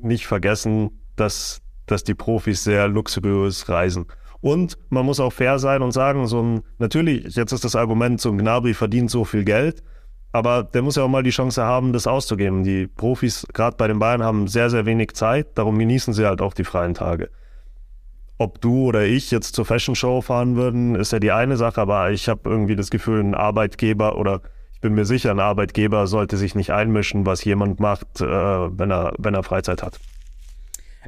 nicht 0.00 0.26
vergessen, 0.26 1.02
dass, 1.16 1.60
dass 1.86 2.02
die 2.02 2.14
Profis 2.14 2.64
sehr 2.64 2.88
luxuriös 2.88 3.68
reisen. 3.68 4.06
Und 4.40 4.78
man 4.88 5.04
muss 5.04 5.20
auch 5.20 5.34
fair 5.34 5.58
sein 5.58 5.82
und 5.82 5.92
sagen, 5.92 6.26
so 6.26 6.42
ein, 6.42 6.62
natürlich, 6.78 7.36
jetzt 7.36 7.52
ist 7.52 7.64
das 7.64 7.76
Argument, 7.76 8.20
so 8.22 8.30
ein 8.30 8.38
Gnabry 8.38 8.72
verdient 8.72 9.10
so 9.10 9.26
viel 9.26 9.44
Geld, 9.44 9.82
aber 10.32 10.62
der 10.62 10.82
muss 10.82 10.96
ja 10.96 11.02
auch 11.02 11.08
mal 11.08 11.22
die 11.22 11.30
Chance 11.30 11.62
haben, 11.62 11.92
das 11.92 12.06
auszugeben. 12.06 12.62
Die 12.62 12.86
Profis, 12.86 13.46
gerade 13.52 13.76
bei 13.76 13.88
den 13.88 13.98
Bayern, 13.98 14.22
haben 14.22 14.46
sehr, 14.48 14.70
sehr 14.70 14.86
wenig 14.86 15.14
Zeit, 15.14 15.58
darum 15.58 15.78
genießen 15.78 16.14
sie 16.14 16.26
halt 16.26 16.40
auch 16.40 16.54
die 16.54 16.64
freien 16.64 16.94
Tage. 16.94 17.30
Ob 18.38 18.60
du 18.60 18.86
oder 18.86 19.04
ich 19.04 19.30
jetzt 19.30 19.54
zur 19.54 19.66
Fashion 19.66 19.94
Show 19.94 20.22
fahren 20.22 20.56
würden, 20.56 20.94
ist 20.94 21.12
ja 21.12 21.18
die 21.18 21.32
eine 21.32 21.56
Sache, 21.56 21.80
aber 21.80 22.10
ich 22.10 22.28
habe 22.28 22.48
irgendwie 22.48 22.76
das 22.76 22.90
Gefühl, 22.90 23.20
ein 23.20 23.34
Arbeitgeber 23.34 24.16
oder 24.16 24.40
ich 24.72 24.80
bin 24.80 24.94
mir 24.94 25.04
sicher, 25.04 25.30
ein 25.30 25.40
Arbeitgeber 25.40 26.06
sollte 26.06 26.38
sich 26.38 26.54
nicht 26.54 26.70
einmischen, 26.70 27.26
was 27.26 27.44
jemand 27.44 27.80
macht, 27.80 28.22
äh, 28.22 28.24
wenn, 28.24 28.90
er, 28.90 29.12
wenn 29.18 29.34
er 29.34 29.42
Freizeit 29.42 29.82
hat. 29.82 30.00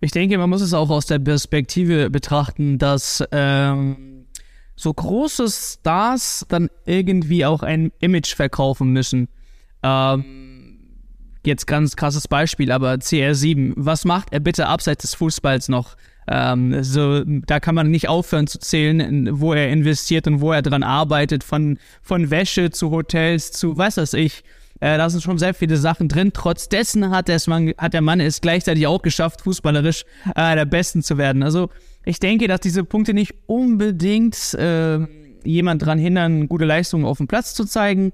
Ich 0.03 0.11
denke, 0.11 0.37
man 0.37 0.51
muss 0.51 0.61
es 0.61 0.75
auch 0.75 0.91
aus 0.91 1.07
der 1.07 1.21
Perspektive 1.21 2.11
betrachten, 2.11 2.77
dass 2.77 3.25
ähm, 3.31 4.12
so 4.77 4.93
große 4.93 5.49
Stars 5.49 6.47
dann 6.49 6.69
irgendwie 6.87 7.45
auch 7.45 7.63
ein 7.63 7.93
Image 8.01 8.35
verkaufen 8.35 8.93
müssen. 8.93 9.29
Ähm, 9.83 10.79
jetzt 11.45 11.67
ganz 11.67 11.97
krasses 11.97 12.29
Beispiel, 12.29 12.73
aber 12.73 12.95
CR7, 12.95 13.75
was 13.77 14.05
macht 14.05 14.33
er 14.33 14.41
bitte 14.41 14.67
abseits 14.67 15.03
des 15.03 15.15
Fußballs 15.15 15.69
noch? 15.69 15.97
Ähm, 16.29 16.85
so, 16.85 17.25
da 17.25 17.59
kann 17.59 17.75
man 17.75 17.91
nicht 17.91 18.09
aufhören 18.09 18.47
zu 18.47 18.59
zählen, 18.61 19.41
wo 19.41 19.53
er 19.55 19.71
investiert 19.71 20.27
und 20.29 20.41
wo 20.41 20.53
er 20.53 20.63
dran 20.63 20.85
arbeitet, 20.85 21.43
von, 21.43 21.79
von 22.01 22.31
Wäsche 22.31 22.71
zu 22.71 22.91
Hotels 22.91 23.51
zu 23.51 23.77
was 23.77 23.97
weiß 23.97 24.15
ich. 24.15 24.45
Äh, 24.81 24.99
da 24.99 25.11
sind 25.11 25.23
schon 25.23 25.39
sehr 25.39 25.55
viele 25.55 25.77
Sachen 25.77 26.09
drin. 26.09 26.33
Trotz 26.33 26.69
dessen 26.69 27.11
hat, 27.11 27.29
hat 27.29 27.93
der 27.93 28.01
Mann 28.01 28.21
es 28.21 28.41
gleichzeitig 28.41 28.87
auch 28.87 29.03
geschafft, 29.03 29.43
fußballerisch 29.43 30.05
äh, 30.35 30.55
der 30.55 30.65
Besten 30.65 31.03
zu 31.03 31.19
werden. 31.19 31.43
Also 31.43 31.71
ich 32.05 32.21
denke, 32.21 32.49
dass 32.49 32.61
diese 32.61 32.85
Punkte 32.85 33.15
nicht 33.15 33.35
unbedingt 33.47 34.55
äh, 34.55 35.01
jemand 35.45 35.83
daran 35.83 35.99
hindern, 35.99 36.49
gute 36.49 36.65
Leistungen 36.65 37.05
auf 37.05 37.19
dem 37.19 37.29
Platz 37.29 37.55
zu 37.55 37.65
zeigen. 37.65 38.13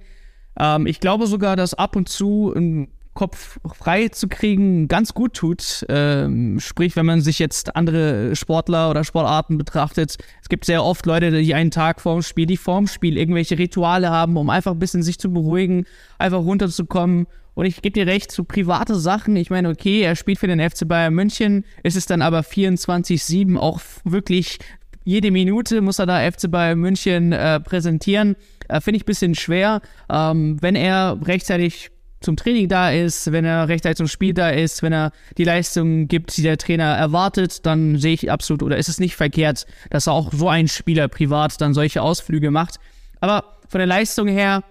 Ähm, 0.58 0.86
ich 0.86 1.00
glaube 1.00 1.26
sogar, 1.26 1.56
dass 1.56 1.74
ab 1.74 1.96
und 1.96 2.08
zu 2.08 2.52
ein 2.54 2.88
Kopf 3.18 3.58
frei 3.74 4.10
zu 4.10 4.28
kriegen 4.28 4.86
ganz 4.86 5.12
gut 5.12 5.34
tut. 5.34 5.84
Ähm, 5.88 6.60
sprich, 6.60 6.94
wenn 6.94 7.04
man 7.04 7.20
sich 7.20 7.40
jetzt 7.40 7.74
andere 7.74 8.36
Sportler 8.36 8.90
oder 8.90 9.02
Sportarten 9.02 9.58
betrachtet. 9.58 10.18
Es 10.40 10.48
gibt 10.48 10.64
sehr 10.64 10.84
oft 10.84 11.04
Leute, 11.04 11.32
die 11.32 11.52
einen 11.52 11.72
Tag 11.72 12.00
vorm 12.00 12.22
Spiel, 12.22 12.46
die 12.46 12.56
vorm 12.56 12.86
Spiel 12.86 13.18
irgendwelche 13.18 13.58
Rituale 13.58 14.10
haben, 14.10 14.36
um 14.36 14.50
einfach 14.50 14.70
ein 14.70 14.78
bisschen 14.78 15.02
sich 15.02 15.18
zu 15.18 15.32
beruhigen, 15.32 15.84
einfach 16.18 16.38
runterzukommen. 16.38 17.26
Und 17.58 17.66
ich 17.66 17.82
gebe 17.82 17.94
dir 17.94 18.06
recht, 18.06 18.30
so 18.30 18.44
private 18.44 18.94
Sachen. 18.94 19.34
Ich 19.34 19.50
meine, 19.50 19.70
okay, 19.70 20.02
er 20.02 20.14
spielt 20.14 20.38
für 20.38 20.46
den 20.46 20.60
FC 20.60 20.86
Bayern 20.86 21.12
München. 21.12 21.64
Ist 21.82 21.96
es 21.96 22.06
dann 22.06 22.22
aber 22.22 22.42
24-7 22.42 23.56
auch 23.56 23.80
wirklich 24.04 24.60
jede 25.02 25.32
Minute 25.32 25.80
muss 25.80 25.98
er 25.98 26.06
da 26.06 26.30
FC 26.30 26.48
Bayern 26.48 26.78
München 26.78 27.32
äh, 27.32 27.58
präsentieren. 27.58 28.36
Äh, 28.68 28.80
Finde 28.80 28.98
ich 28.98 29.02
ein 29.02 29.06
bisschen 29.06 29.34
schwer. 29.34 29.80
Ähm, 30.08 30.58
wenn 30.60 30.76
er 30.76 31.18
rechtzeitig 31.24 31.90
zum 32.20 32.36
Training 32.36 32.68
da 32.68 32.92
ist, 32.92 33.32
wenn 33.32 33.44
er 33.44 33.66
rechtzeitig 33.66 33.96
zum 33.96 34.06
Spiel 34.06 34.34
da 34.34 34.50
ist, 34.50 34.84
wenn 34.84 34.92
er 34.92 35.10
die 35.36 35.42
Leistung 35.42 36.06
gibt, 36.06 36.36
die 36.36 36.42
der 36.42 36.58
Trainer 36.58 36.94
erwartet, 36.94 37.66
dann 37.66 37.98
sehe 37.98 38.14
ich 38.14 38.30
absolut, 38.30 38.62
oder 38.62 38.76
ist 38.76 38.88
es 38.88 39.00
nicht 39.00 39.16
verkehrt, 39.16 39.66
dass 39.90 40.06
auch 40.06 40.32
so 40.32 40.48
ein 40.48 40.68
Spieler 40.68 41.08
privat 41.08 41.60
dann 41.60 41.74
solche 41.74 42.02
Ausflüge 42.02 42.52
macht. 42.52 42.76
Aber 43.18 43.56
von 43.66 43.78
der 43.78 43.88
Leistung 43.88 44.28
her, 44.28 44.62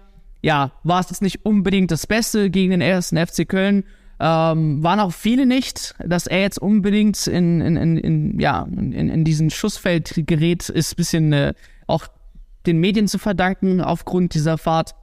ja, 0.42 0.72
war 0.84 1.00
es 1.00 1.10
jetzt 1.10 1.22
nicht 1.22 1.44
unbedingt 1.44 1.90
das 1.90 2.06
Beste 2.06 2.50
gegen 2.50 2.70
den 2.70 2.80
ersten 2.80 3.16
FC 3.16 3.48
Köln. 3.48 3.84
Ähm, 4.20 4.82
waren 4.82 4.98
auch 4.98 5.12
viele 5.12 5.46
nicht, 5.46 5.94
dass 6.04 6.26
er 6.26 6.40
jetzt 6.40 6.58
unbedingt 6.58 7.26
in, 7.28 7.60
in, 7.60 7.76
in, 7.76 7.96
in 7.96 8.40
ja, 8.40 8.66
in, 8.70 8.92
in 8.92 9.24
diesen 9.24 9.50
Schussfeld 9.50 10.12
gerät, 10.26 10.68
ist 10.68 10.92
ein 10.92 10.96
bisschen 10.96 11.32
äh, 11.32 11.54
auch 11.86 12.08
den 12.66 12.78
Medien 12.78 13.06
zu 13.06 13.18
verdanken 13.18 13.80
aufgrund 13.80 14.34
dieser 14.34 14.58
Fahrt. 14.58 14.94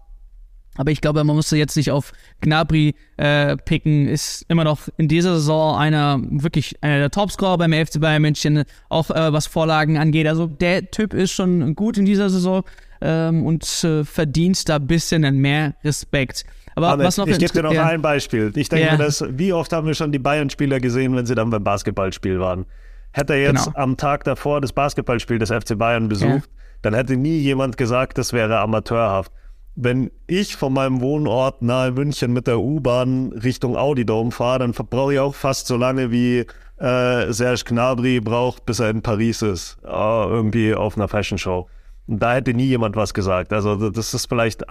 Aber 0.77 0.91
ich 0.91 1.01
glaube, 1.01 1.23
man 1.23 1.35
musste 1.35 1.57
jetzt 1.57 1.77
nicht 1.77 1.91
auf 1.91 2.11
Gnabry 2.41 2.95
äh, 3.17 3.55
picken. 3.57 4.07
Ist 4.07 4.45
immer 4.49 4.63
noch 4.63 4.81
in 4.97 5.07
dieser 5.07 5.35
Saison 5.35 5.77
einer 5.77 6.19
wirklich 6.21 6.75
einer 6.81 6.99
der 6.99 7.11
Topscorer 7.11 7.57
beim 7.57 7.73
FC 7.73 7.99
Bayern 7.99 8.21
München, 8.21 8.63
auch 8.89 9.09
äh, 9.09 9.31
was 9.31 9.47
Vorlagen 9.47 9.97
angeht. 9.97 10.27
Also 10.27 10.47
der 10.47 10.91
Typ 10.91 11.13
ist 11.13 11.31
schon 11.31 11.75
gut 11.75 11.97
in 11.97 12.05
dieser 12.05 12.29
Saison 12.29 12.63
ähm, 13.01 13.45
und 13.45 13.83
äh, 13.83 14.03
verdient 14.03 14.67
da 14.67 14.77
ein 14.77 14.87
bisschen 14.87 15.21
mehr 15.39 15.75
Respekt. 15.83 16.45
Aber, 16.75 16.89
Aber 16.89 17.03
was 17.05 17.17
noch 17.17 17.27
ich 17.27 17.39
gebe 17.39 17.53
dir 17.53 17.63
noch 17.63 17.73
ja. 17.73 17.85
ein 17.85 18.01
Beispiel. 18.01 18.51
Ich 18.55 18.67
denke 18.67 18.85
ja. 18.85 18.97
mir, 18.97 18.97
dass, 19.05 19.23
wie 19.29 19.53
oft 19.53 19.71
haben 19.71 19.87
wir 19.87 19.93
schon 19.93 20.11
die 20.11 20.19
Bayern-Spieler 20.19 20.81
gesehen, 20.81 21.15
wenn 21.15 21.25
sie 21.25 21.35
dann 21.35 21.49
beim 21.49 21.63
Basketballspiel 21.63 22.39
waren? 22.39 22.65
Hätte 23.13 23.33
er 23.33 23.41
jetzt 23.41 23.65
genau. 23.67 23.77
am 23.77 23.95
Tag 23.95 24.25
davor 24.25 24.59
das 24.59 24.73
Basketballspiel 24.73 25.39
des 25.39 25.49
FC 25.49 25.77
Bayern 25.77 26.09
besucht, 26.09 26.29
ja. 26.29 26.61
dann 26.81 26.93
hätte 26.93 27.15
nie 27.15 27.37
jemand 27.37 27.77
gesagt, 27.77 28.17
das 28.17 28.33
wäre 28.33 28.59
amateurhaft 28.59 29.31
wenn 29.75 30.11
ich 30.27 30.55
von 30.55 30.73
meinem 30.73 31.01
Wohnort 31.01 31.61
nahe 31.61 31.91
München 31.91 32.31
mit 32.33 32.47
der 32.47 32.59
U-Bahn 32.59 33.33
Richtung 33.33 33.75
Audi 33.75 34.05
Dome 34.05 34.31
fahre, 34.31 34.59
dann 34.59 34.71
brauche 34.71 35.13
ich 35.13 35.19
auch 35.19 35.35
fast 35.35 35.67
so 35.67 35.75
lange 35.75 36.11
wie 36.11 36.45
äh, 36.77 37.31
Serge 37.31 37.63
Gnabry 37.65 38.21
braucht, 38.21 38.65
bis 38.65 38.79
er 38.79 38.89
in 38.89 39.01
Paris 39.01 39.41
ist, 39.41 39.77
äh, 39.83 39.87
irgendwie 39.87 40.73
auf 40.73 40.97
einer 40.97 41.07
Fashion 41.07 41.37
Show. 41.37 41.67
Und 42.07 42.21
da 42.21 42.33
hätte 42.33 42.53
nie 42.53 42.65
jemand 42.65 42.95
was 42.95 43.13
gesagt. 43.13 43.51
Also 43.51 43.89
das 43.89 44.13
ist 44.13 44.27
vielleicht 44.27 44.63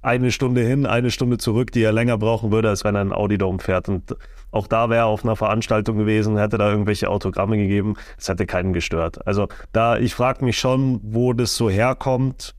eine 0.00 0.32
Stunde 0.32 0.62
hin, 0.62 0.86
eine 0.86 1.10
Stunde 1.10 1.38
zurück, 1.38 1.70
die 1.70 1.82
er 1.82 1.92
länger 1.92 2.18
brauchen 2.18 2.50
würde, 2.50 2.68
als 2.68 2.84
wenn 2.84 2.94
er 2.94 3.02
in 3.02 3.12
Audi 3.12 3.38
Dome 3.38 3.58
fährt. 3.60 3.88
Und 3.88 4.16
auch 4.50 4.66
da 4.66 4.90
wäre 4.90 5.02
er 5.02 5.06
auf 5.06 5.24
einer 5.24 5.36
Veranstaltung 5.36 5.96
gewesen, 5.98 6.38
hätte 6.38 6.58
da 6.58 6.70
irgendwelche 6.70 7.08
Autogramme 7.08 7.56
gegeben. 7.56 7.94
Es 8.18 8.28
hätte 8.28 8.46
keinen 8.46 8.72
gestört. 8.72 9.26
Also 9.26 9.48
da, 9.72 9.98
ich 9.98 10.14
frage 10.14 10.44
mich 10.44 10.58
schon, 10.58 11.00
wo 11.02 11.32
das 11.32 11.56
so 11.56 11.68
herkommt 11.70 12.54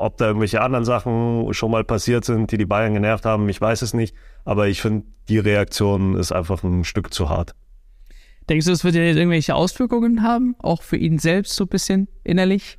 ob 0.00 0.16
da 0.16 0.26
irgendwelche 0.26 0.62
anderen 0.62 0.84
Sachen 0.84 1.52
schon 1.52 1.70
mal 1.70 1.84
passiert 1.84 2.24
sind, 2.24 2.50
die 2.50 2.58
die 2.58 2.66
Bayern 2.66 2.94
genervt 2.94 3.26
haben, 3.26 3.48
ich 3.48 3.60
weiß 3.60 3.82
es 3.82 3.94
nicht. 3.94 4.14
Aber 4.44 4.68
ich 4.68 4.80
finde, 4.80 5.06
die 5.28 5.38
Reaktion 5.38 6.16
ist 6.16 6.32
einfach 6.32 6.62
ein 6.62 6.84
Stück 6.84 7.12
zu 7.12 7.28
hart. 7.28 7.54
Denkst 8.48 8.66
du, 8.66 8.72
es 8.72 8.82
wird 8.82 8.94
ja 8.94 9.02
irgendwelche 9.02 9.54
Auswirkungen 9.54 10.22
haben, 10.22 10.56
auch 10.58 10.82
für 10.82 10.96
ihn 10.96 11.18
selbst 11.18 11.54
so 11.54 11.64
ein 11.64 11.68
bisschen 11.68 12.08
innerlich? 12.24 12.78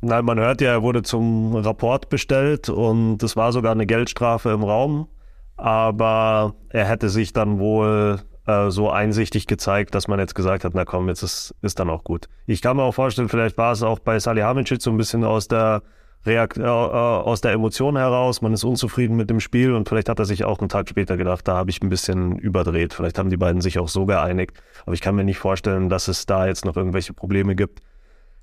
Nein, 0.00 0.24
man 0.24 0.38
hört 0.38 0.60
ja, 0.60 0.70
er 0.70 0.82
wurde 0.82 1.02
zum 1.02 1.56
Rapport 1.56 2.08
bestellt 2.08 2.68
und 2.68 3.22
es 3.22 3.36
war 3.36 3.52
sogar 3.52 3.72
eine 3.72 3.86
Geldstrafe 3.86 4.50
im 4.50 4.62
Raum. 4.62 5.08
Aber 5.56 6.54
er 6.68 6.86
hätte 6.86 7.08
sich 7.08 7.32
dann 7.32 7.58
wohl 7.58 8.20
äh, 8.48 8.70
so 8.70 8.90
einsichtig 8.90 9.46
gezeigt, 9.46 9.94
dass 9.94 10.08
man 10.08 10.18
jetzt 10.18 10.34
gesagt 10.34 10.64
hat, 10.64 10.72
na 10.74 10.84
komm, 10.84 11.08
jetzt 11.08 11.22
ist, 11.22 11.54
ist 11.62 11.78
dann 11.78 11.90
auch 11.90 12.02
gut. 12.02 12.28
Ich 12.46 12.62
kann 12.62 12.76
mir 12.76 12.82
auch 12.82 12.94
vorstellen, 12.94 13.28
vielleicht 13.28 13.58
war 13.58 13.72
es 13.72 13.82
auch 13.82 13.98
bei 13.98 14.18
Salihamidzic 14.18 14.82
so 14.82 14.90
ein 14.90 14.96
bisschen 14.96 15.22
aus 15.22 15.48
der 15.48 15.82
Reakt 16.26 16.58
äh, 16.58 16.62
äh, 16.62 16.66
aus 16.66 17.40
der 17.42 17.52
Emotion 17.52 17.96
heraus, 17.96 18.42
man 18.42 18.52
ist 18.52 18.64
unzufrieden 18.64 19.16
mit 19.16 19.30
dem 19.30 19.40
Spiel 19.40 19.72
und 19.74 19.88
vielleicht 19.88 20.08
hat 20.08 20.18
er 20.18 20.24
sich 20.24 20.44
auch 20.44 20.58
einen 20.58 20.68
Tag 20.68 20.88
später 20.88 21.16
gedacht, 21.16 21.46
da 21.46 21.56
habe 21.56 21.70
ich 21.70 21.80
ein 21.82 21.90
bisschen 21.90 22.38
überdreht. 22.38 22.92
Vielleicht 22.92 23.18
haben 23.18 23.30
die 23.30 23.36
beiden 23.36 23.60
sich 23.60 23.78
auch 23.78 23.88
so 23.88 24.04
geeinigt. 24.04 24.60
Aber 24.84 24.94
ich 24.94 25.00
kann 25.00 25.14
mir 25.14 25.24
nicht 25.24 25.38
vorstellen, 25.38 25.88
dass 25.88 26.08
es 26.08 26.26
da 26.26 26.46
jetzt 26.46 26.64
noch 26.64 26.76
irgendwelche 26.76 27.12
Probleme 27.12 27.54
gibt. 27.54 27.82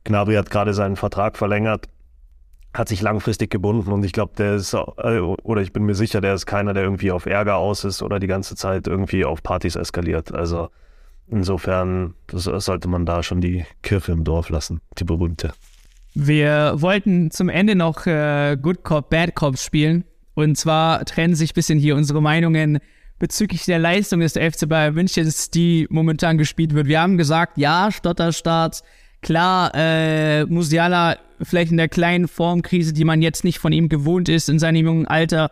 Gnabry 0.06 0.36
hat 0.36 0.52
gerade 0.52 0.74
seinen 0.74 0.96
Vertrag 0.96 1.36
verlängert, 1.36 1.88
hat 2.78 2.90
sich 2.90 3.02
langfristig 3.02 3.50
gebunden 3.50 3.92
und 3.92 4.04
ich 4.04 4.12
glaube, 4.12 4.34
der 4.38 4.56
ist, 4.56 4.74
äh, 4.74 5.20
oder 5.20 5.62
ich 5.62 5.74
bin 5.74 5.84
mir 5.84 5.96
sicher, 5.96 6.22
der 6.22 6.34
ist 6.34 6.46
keiner, 6.46 6.74
der 6.74 6.84
irgendwie 6.84 7.12
auf 7.12 7.26
Ärger 7.26 7.56
aus 7.56 7.84
ist 7.84 8.02
oder 8.02 8.20
die 8.20 8.28
ganze 8.28 8.56
Zeit 8.56 8.88
irgendwie 8.88 9.26
auf 9.26 9.42
Partys 9.42 9.76
eskaliert. 9.76 10.34
Also 10.34 10.70
insofern 11.28 12.14
sollte 12.32 12.88
man 12.88 13.06
da 13.06 13.24
schon 13.24 13.42
die 13.42 13.66
Kirche 13.82 14.12
im 14.12 14.24
Dorf 14.24 14.50
lassen, 14.50 14.82
die 14.98 15.06
berühmte. 15.06 15.54
Wir 16.14 16.76
wollten 16.78 17.32
zum 17.32 17.50
Ende 17.50 17.76
noch 17.76 18.06
äh, 18.06 18.58
Good 18.62 18.84
Cop, 18.84 19.10
Bad 19.10 19.36
Cops 19.36 19.64
spielen. 19.64 20.06
Und 20.34 20.58
zwar 20.58 21.04
trennen 21.06 21.36
sich 21.36 21.52
ein 21.52 21.56
bisschen 21.56 21.80
hier 21.80 21.96
unsere 21.96 22.22
Meinungen 22.22 22.80
bezüglich 23.20 23.66
der 23.66 23.80
Leistung 23.80 24.20
des 24.20 24.34
FC 24.34 24.68
Bayern 24.68 24.94
München, 24.94 25.32
die 25.54 25.88
momentan 25.90 26.38
gespielt 26.38 26.74
wird. 26.74 26.88
Wir 26.88 27.02
haben 27.02 27.18
gesagt, 27.18 27.58
ja, 27.58 27.90
Stotterstart, 27.92 28.82
klar, 29.22 29.72
äh, 29.74 30.46
Musiala 30.46 31.18
vielleicht 31.42 31.72
in 31.72 31.78
der 31.78 31.90
kleinen 31.90 32.28
Formkrise, 32.28 32.94
die 32.94 33.06
man 33.06 33.22
jetzt 33.22 33.44
nicht 33.44 33.60
von 33.60 33.74
ihm 33.74 33.90
gewohnt 33.90 34.30
ist 34.30 34.50
in 34.50 34.60
seinem 34.60 34.86
jungen 34.86 35.08
Alter. 35.08 35.52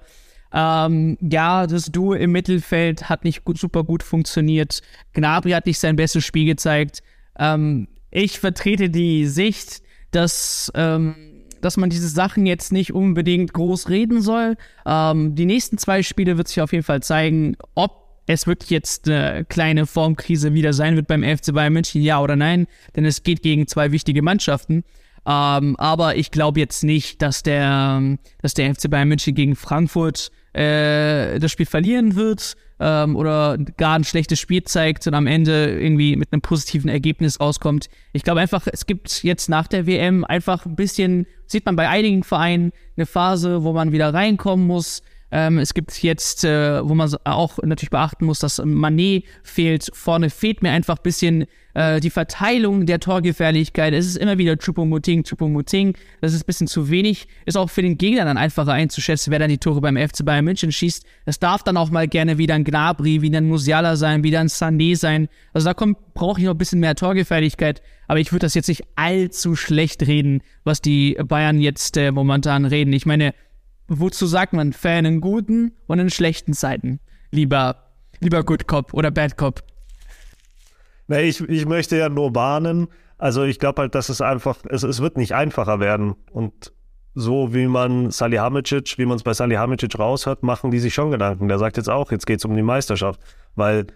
Ähm, 0.53 1.17
ja, 1.19 1.65
das 1.65 1.91
Duo 1.91 2.13
im 2.13 2.31
Mittelfeld 2.31 3.09
hat 3.09 3.23
nicht 3.23 3.43
gut, 3.43 3.57
super 3.57 3.83
gut 3.83 4.03
funktioniert. 4.03 4.81
Gnabry 5.13 5.51
hat 5.51 5.65
nicht 5.65 5.79
sein 5.79 5.95
bestes 5.95 6.23
Spiel 6.23 6.45
gezeigt. 6.45 7.01
Ähm, 7.37 7.87
ich 8.11 8.39
vertrete 8.39 8.89
die 8.89 9.25
Sicht, 9.25 9.81
dass, 10.11 10.71
ähm, 10.75 11.15
dass 11.61 11.77
man 11.77 11.89
diese 11.89 12.07
Sachen 12.07 12.45
jetzt 12.45 12.71
nicht 12.71 12.93
unbedingt 12.93 13.53
groß 13.53 13.89
reden 13.89 14.21
soll. 14.21 14.55
Ähm, 14.85 15.33
die 15.33 15.47
nächsten 15.47 15.79
zwei 15.79 16.03
Spiele 16.03 16.37
wird 16.37 16.47
sich 16.47 16.61
auf 16.61 16.71
jeden 16.71 16.83
Fall 16.83 17.01
zeigen, 17.01 17.57
ob 17.73 18.03
es 18.27 18.47
wirklich 18.47 18.69
jetzt 18.69 19.09
eine 19.09 19.45
kleine 19.45 19.85
Formkrise 19.85 20.53
wieder 20.53 20.73
sein 20.73 20.95
wird 20.95 21.07
beim 21.07 21.23
FC 21.23 21.53
Bayern 21.53 21.73
München, 21.73 22.01
ja 22.01 22.21
oder 22.21 22.35
nein, 22.35 22.67
denn 22.95 23.05
es 23.05 23.23
geht 23.23 23.41
gegen 23.41 23.67
zwei 23.67 23.91
wichtige 23.91 24.21
Mannschaften. 24.21 24.83
Ähm, 25.25 25.75
aber 25.77 26.15
ich 26.17 26.31
glaube 26.31 26.59
jetzt 26.59 26.83
nicht, 26.83 27.21
dass 27.21 27.43
der, 27.43 28.17
dass 28.41 28.53
der 28.53 28.75
FC 28.75 28.89
Bayern 28.89 29.07
München 29.07 29.35
gegen 29.35 29.55
Frankfurt 29.55 30.31
äh, 30.53 31.39
das 31.39 31.51
Spiel 31.51 31.65
verlieren 31.65 32.15
wird 32.15 32.55
ähm, 32.79 33.15
oder 33.15 33.57
gar 33.77 33.95
ein 33.95 34.03
schlechtes 34.03 34.39
Spiel 34.39 34.63
zeigt 34.63 35.07
und 35.07 35.13
am 35.13 35.27
Ende 35.27 35.79
irgendwie 35.79 36.15
mit 36.15 36.33
einem 36.33 36.41
positiven 36.41 36.89
Ergebnis 36.89 37.39
rauskommt. 37.39 37.89
Ich 38.11 38.23
glaube 38.23 38.41
einfach, 38.41 38.67
es 38.71 38.85
gibt 38.85 39.23
jetzt 39.23 39.49
nach 39.49 39.67
der 39.67 39.87
WM 39.87 40.25
einfach 40.25 40.65
ein 40.65 40.75
bisschen, 40.75 41.25
sieht 41.47 41.65
man 41.65 41.75
bei 41.75 41.87
einigen 41.87 42.23
Vereinen, 42.23 42.71
eine 42.97 43.05
Phase, 43.05 43.63
wo 43.63 43.71
man 43.71 43.91
wieder 43.93 44.13
reinkommen 44.13 44.67
muss, 44.67 45.01
ähm, 45.33 45.57
es 45.57 45.73
gibt 45.73 46.03
jetzt, 46.03 46.43
äh, 46.43 46.87
wo 46.87 46.93
man 46.93 47.11
auch 47.23 47.57
natürlich 47.63 47.89
beachten 47.89 48.25
muss, 48.25 48.37
dass 48.37 48.63
Manet 48.63 49.23
fehlt. 49.41 49.89
Vorne 49.91 50.29
fehlt 50.29 50.61
mir 50.61 50.71
einfach 50.71 50.97
ein 50.97 51.03
bisschen 51.03 51.45
äh, 51.73 51.99
die 51.99 52.09
Verteilung 52.09 52.85
der 52.85 52.99
Torgefährlichkeit. 52.99 53.93
Es 53.93 54.05
ist 54.05 54.17
immer 54.17 54.37
wieder 54.37 54.57
Chupomoting, 54.57 55.23
Chupomoting. 55.23 55.95
Das 56.21 56.33
ist 56.33 56.43
ein 56.43 56.45
bisschen 56.45 56.67
zu 56.67 56.89
wenig. 56.89 57.27
Ist 57.45 57.57
auch 57.57 57.69
für 57.69 57.81
den 57.81 57.97
Gegner 57.97 58.25
dann 58.25 58.37
einfacher 58.37 58.73
einzuschätzen, 58.73 59.31
wer 59.31 59.39
dann 59.39 59.49
die 59.49 59.57
Tore 59.57 59.81
beim 59.81 59.97
FC 59.97 60.25
Bayern 60.25 60.45
München 60.45 60.71
schießt. 60.71 61.05
Es 61.25 61.39
darf 61.39 61.63
dann 61.63 61.77
auch 61.77 61.89
mal 61.89 62.07
gerne 62.07 62.37
wieder 62.37 62.55
ein 62.55 62.63
Gnabry, 62.63 63.21
wieder 63.21 63.39
ein 63.39 63.47
Musiala 63.47 63.95
sein, 63.95 64.23
wieder 64.23 64.39
ein 64.39 64.47
Sané 64.47 64.95
sein. 64.95 65.29
Also 65.53 65.65
da 65.65 65.73
kommt, 65.73 65.97
brauche 66.13 66.39
ich 66.39 66.45
noch 66.45 66.53
ein 66.53 66.57
bisschen 66.57 66.79
mehr 66.79 66.95
Torgefährlichkeit. 66.95 67.81
Aber 68.07 68.19
ich 68.19 68.31
würde 68.31 68.45
das 68.45 68.53
jetzt 68.53 68.67
nicht 68.67 68.83
allzu 68.95 69.55
schlecht 69.55 70.05
reden, 70.05 70.41
was 70.63 70.81
die 70.81 71.17
Bayern 71.25 71.59
jetzt 71.59 71.97
äh, 71.97 72.11
momentan 72.11 72.65
reden. 72.65 72.93
Ich 72.93 73.05
meine, 73.05 73.33
wozu 73.87 74.25
sagt 74.27 74.53
man 74.53 74.73
Fan 74.73 75.05
in 75.05 75.21
guten 75.21 75.73
und 75.87 75.99
in 75.99 76.09
schlechten 76.09 76.53
Zeiten? 76.53 76.99
Lieber, 77.31 77.91
lieber 78.19 78.43
Good 78.43 78.67
Cop 78.67 78.93
oder 78.93 79.09
Bad 79.09 79.37
Cop? 79.37 79.72
Nee, 81.07 81.23
ich, 81.23 81.41
ich 81.41 81.65
möchte 81.65 81.97
ja 81.97 82.09
nur 82.09 82.33
warnen. 82.35 82.87
Also 83.17 83.43
ich 83.43 83.59
glaube 83.59 83.81
halt, 83.81 83.95
dass 83.95 84.09
es 84.09 84.21
einfach, 84.21 84.57
es, 84.69 84.83
es 84.83 85.01
wird 85.01 85.17
nicht 85.17 85.33
einfacher 85.35 85.79
werden. 85.79 86.15
Und 86.31 86.73
so 87.15 87.53
wie 87.53 87.67
man 87.67 88.11
Salihamidzic, 88.11 88.97
wie 88.97 89.05
man 89.05 89.17
es 89.17 89.23
bei 89.23 89.33
Salihamidzic 89.33 89.97
raushört, 89.97 90.43
machen 90.43 90.71
die 90.71 90.79
sich 90.79 90.93
schon 90.93 91.11
Gedanken. 91.11 91.47
Der 91.47 91.59
sagt 91.59 91.77
jetzt 91.77 91.89
auch, 91.89 92.11
jetzt 92.11 92.25
geht 92.25 92.39
es 92.39 92.45
um 92.45 92.55
die 92.55 92.63
Meisterschaft. 92.63 93.19
Weil 93.55 93.87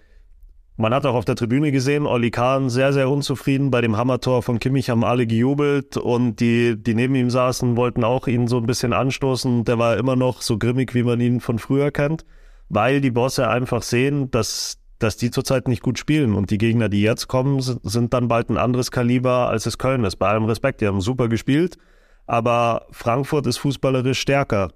man 0.80 0.93
hat 0.93 1.08
auch 1.08 1.15
auf 1.15 1.26
der 1.26 1.36
Tribüne 1.36 1.72
gesehen, 1.72 2.06
Olli 2.06 2.30
Kahn 2.30 2.70
sehr, 2.70 2.93
sehr 2.93 3.10
unzufrieden. 3.10 3.72
Bei 3.72 3.82
dem 3.82 3.98
Hammertor 3.98 4.43
von 4.43 4.60
Kimmich 4.60 4.91
haben 4.91 5.04
alle 5.04 5.26
gejubelt 5.26 5.98
und 5.98 6.39
die, 6.39 6.76
die 6.78 6.93
neben 6.93 7.15
ihm 7.15 7.32
saßen, 7.32 7.76
wollten 7.76 8.04
auch 8.04 8.28
ihn 8.28 8.48
so 8.48 8.58
ein 8.58 8.67
bisschen 8.67 8.93
anstoßen. 8.93 9.63
Der 9.63 9.80
war 9.80 9.98
immer 9.98 10.15
noch 10.15 10.43
so 10.43 10.60
grimmig, 10.60 10.93
wie 10.93 11.02
man 11.02 11.20
ihn 11.20 11.41
von 11.41 11.58
früher 11.58 11.89
kennt, 11.89 12.26
weil 12.70 13.02
die 13.02 13.10
Bosse 13.10 13.50
einfach 13.50 13.82
sehen, 13.82 14.30
dass, 14.30 14.78
dass 14.99 15.17
die 15.17 15.31
zurzeit 15.31 15.67
nicht 15.67 15.83
gut 15.83 15.99
spielen 15.99 16.33
und 16.33 16.49
die 16.49 16.57
Gegner, 16.57 16.89
die 16.89 17.01
jetzt 17.01 17.27
kommen, 17.27 17.62
sind 17.62 18.13
dann 18.13 18.27
bald 18.27 18.49
ein 18.49 18.57
anderes 18.57 18.91
Kaliber, 18.91 19.49
als 19.49 19.65
es 19.65 19.77
Köln 19.77 20.03
ist. 20.03 20.15
Bei 20.17 20.29
allem 20.29 20.45
Respekt, 20.45 20.81
die 20.81 20.88
haben 20.88 21.01
super 21.01 21.27
gespielt, 21.27 21.77
aber 22.25 22.88
Frankfurt 22.91 23.47
ist 23.47 23.57
fußballerisch 23.57 24.19
stärker. 24.19 24.71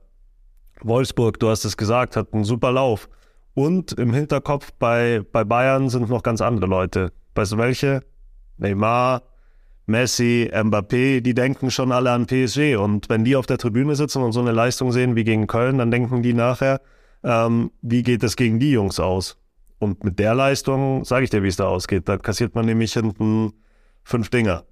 Wolfsburg, 0.82 1.40
du 1.40 1.50
hast 1.50 1.66
es 1.66 1.78
gesagt, 1.78 2.16
hat 2.16 2.34
einen 2.34 2.44
super 2.44 2.72
Lauf. 2.72 3.10
Und 3.54 3.94
im 3.94 4.14
Hinterkopf 4.14 4.72
bei, 4.80 5.24
bei 5.32 5.44
Bayern 5.44 5.90
sind 5.90 6.10
noch 6.10 6.24
ganz 6.24 6.42
andere 6.42 6.68
Leute. 6.68 7.12
Weißt 7.36 7.52
du 7.52 7.58
welche? 7.58 8.02
Neymar, 8.58 9.24
Messi, 9.86 10.50
Mbappé, 10.54 11.22
die 11.22 11.34
denken 11.34 11.72
schon 11.72 11.92
alle 11.92 12.12
an 12.12 12.28
PSG. 12.28 12.78
Und 12.78 13.10
wenn 13.10 13.26
die 13.26 13.36
auf 13.36 13.46
der 13.46 13.58
Tribüne 13.58 13.96
sitzen 13.96 14.24
und 14.24 14.32
so 14.32 14.40
eine 14.40 14.52
Leistung 14.52 14.92
sehen 14.92 15.16
wie 15.16 15.24
gegen 15.24 15.48
Köln, 15.48 15.80
dann 15.80 15.92
denken 15.92 16.22
die 16.22 16.34
nachher, 16.34 16.82
ähm, 17.24 17.72
wie 17.82 18.04
geht 18.04 18.24
es 18.24 18.36
gegen 18.36 18.60
die 18.60 18.72
Jungs 18.72 19.00
aus? 19.00 19.38
Und 19.82 20.04
mit 20.04 20.20
der 20.20 20.36
Leistung 20.36 21.04
sage 21.06 21.24
ich 21.24 21.32
dir, 21.32 21.42
wie 21.42 21.48
es 21.48 21.56
da 21.56 21.66
ausgeht. 21.66 22.08
Da 22.08 22.18
kassiert 22.18 22.54
man 22.54 22.68
nämlich 22.68 22.94
hinten 22.94 23.54
fünf 24.04 24.30
Dinger. 24.30 24.64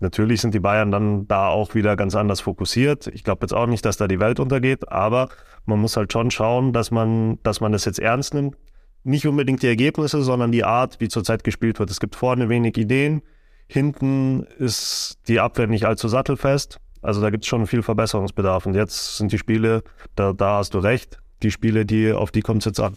Natürlich 0.00 0.40
sind 0.40 0.54
die 0.54 0.58
Bayern 0.58 0.90
dann 0.90 1.28
da 1.28 1.46
auch 1.46 1.76
wieder 1.76 1.94
ganz 1.94 2.16
anders 2.16 2.40
fokussiert. 2.40 3.06
Ich 3.06 3.22
glaube 3.22 3.44
jetzt 3.44 3.52
auch 3.52 3.66
nicht, 3.66 3.84
dass 3.84 3.96
da 3.96 4.08
die 4.08 4.18
Welt 4.18 4.40
untergeht, 4.40 4.90
aber 4.90 5.28
man 5.66 5.78
muss 5.78 5.96
halt 5.96 6.12
schon 6.12 6.32
schauen, 6.32 6.72
dass 6.72 6.90
man, 6.90 7.38
dass 7.44 7.60
man 7.60 7.70
das 7.70 7.84
jetzt 7.84 8.00
ernst 8.00 8.34
nimmt. 8.34 8.56
Nicht 9.04 9.24
unbedingt 9.24 9.62
die 9.62 9.68
Ergebnisse, 9.68 10.20
sondern 10.20 10.50
die 10.50 10.64
Art, 10.64 10.98
wie 10.98 11.06
zurzeit 11.06 11.44
gespielt 11.44 11.78
wird. 11.78 11.92
Es 11.92 12.00
gibt 12.00 12.16
vorne 12.16 12.48
wenig 12.48 12.76
Ideen. 12.76 13.22
Hinten 13.68 14.42
ist 14.58 15.20
die 15.28 15.38
Abwehr 15.38 15.68
nicht 15.68 15.84
allzu 15.84 16.08
sattelfest. 16.08 16.80
Also 17.02 17.20
da 17.20 17.30
gibt 17.30 17.44
es 17.44 17.48
schon 17.48 17.68
viel 17.68 17.82
Verbesserungsbedarf. 17.82 18.66
Und 18.66 18.74
jetzt 18.74 19.16
sind 19.16 19.30
die 19.30 19.38
Spiele, 19.38 19.84
da, 20.16 20.32
da 20.32 20.56
hast 20.56 20.74
du 20.74 20.80
recht, 20.80 21.20
die 21.44 21.52
Spiele, 21.52 21.86
die, 21.86 22.12
auf 22.12 22.32
die 22.32 22.40
kommt 22.40 22.62
es 22.62 22.64
jetzt 22.64 22.80
an. 22.80 22.96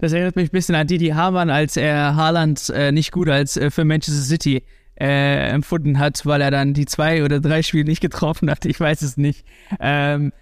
Das 0.00 0.12
erinnert 0.12 0.34
mich 0.34 0.48
ein 0.48 0.52
bisschen 0.52 0.74
an 0.74 0.86
Didi 0.86 1.08
Hamann, 1.08 1.50
als 1.50 1.76
er 1.76 2.16
Haaland 2.16 2.70
äh, 2.70 2.90
nicht 2.90 3.12
gut 3.12 3.28
als 3.28 3.58
äh, 3.58 3.70
für 3.70 3.84
Manchester 3.84 4.22
City 4.22 4.62
äh, 4.98 5.50
empfunden 5.50 5.98
hat, 5.98 6.24
weil 6.24 6.40
er 6.40 6.50
dann 6.50 6.72
die 6.72 6.86
zwei 6.86 7.22
oder 7.22 7.38
drei 7.38 7.62
Spiele 7.62 7.84
nicht 7.84 8.00
getroffen 8.00 8.50
hat. 8.50 8.64
Ich 8.64 8.80
weiß 8.80 9.02
es 9.02 9.18
nicht. 9.18 9.44
Ähm, 9.78 10.32